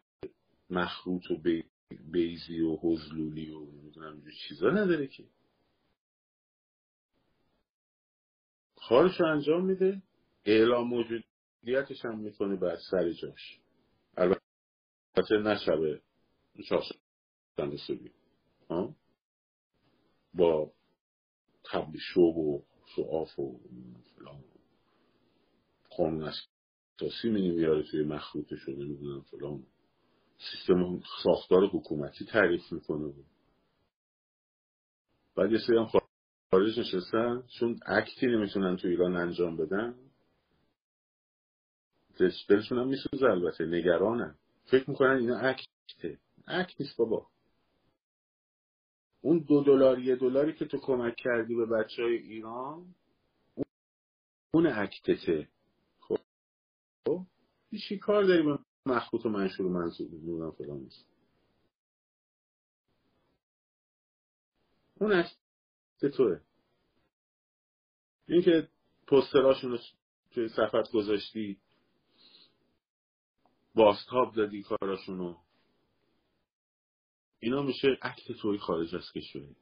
[0.69, 1.35] مخروط و
[2.11, 5.23] بیزی و حزلولی و نمی‌دونم چیزا نداره که.
[8.75, 10.01] کارشو انجام میده.
[10.45, 10.87] اعلام
[11.63, 13.59] موجودیتش هم می‌کنه بعد سر جاش.
[14.17, 16.01] البته نشبه
[16.69, 18.11] چهارشنبه صبحی.
[20.33, 20.71] با
[21.71, 22.61] تبلی شو و
[22.95, 23.59] شعاف و
[24.15, 24.43] فلان.
[25.89, 29.63] قانون اساسی می میاره توی مخروطش رو نمی‌دونم فلان.
[30.51, 33.13] سیستم ساختار حکومتی تعریف می‌کنه.
[35.35, 35.85] بعد یه سری هم
[36.51, 40.06] خارج نشستن چون اکتی نمی‌تونن تو ایران انجام بدن.
[42.49, 44.35] دلشون هم میسوزه البته نگرانن.
[44.65, 47.27] فکر می‌کنن اینا اکته اکت نیست بابا.
[49.21, 52.95] اون دو دلار یه دلاری که تو کمک کردی به بچه های ایران
[54.51, 55.47] اون اکتته
[55.99, 56.17] خب؟
[57.87, 61.05] چی کار داری؟ به مخبوط و منشور و منصوب نورم فلان نیست.
[64.95, 66.39] اون اکت توه.
[68.27, 68.67] این که
[69.07, 69.77] پستراشون رو
[70.31, 71.59] توی صفت گذاشتی
[73.77, 75.35] باستاب دادی کاراشونو.
[77.39, 79.55] اینا میشه عکس توی خارج از کشوری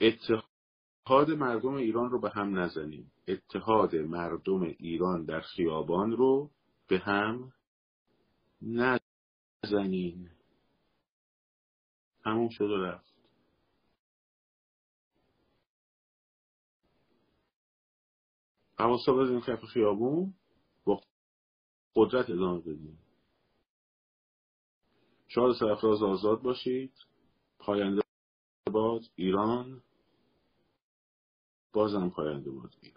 [0.00, 3.12] اتحاد مردم ایران رو به هم نزنیم.
[3.28, 6.50] اتحاد مردم ایران در خیابان رو
[6.88, 7.52] به هم
[8.62, 10.30] نزنین
[12.24, 13.16] تموم شد و رفت.
[18.78, 20.34] حواسا بزنین کف خیابون
[20.84, 21.00] با
[21.96, 22.98] قدرت ادامه بدین
[25.36, 26.92] شاد سرفراز آزاد باشید.
[27.58, 28.02] پاینده
[28.72, 29.82] باد ایران.
[31.72, 32.74] بازم پاینده باد.
[32.82, 32.95] ایران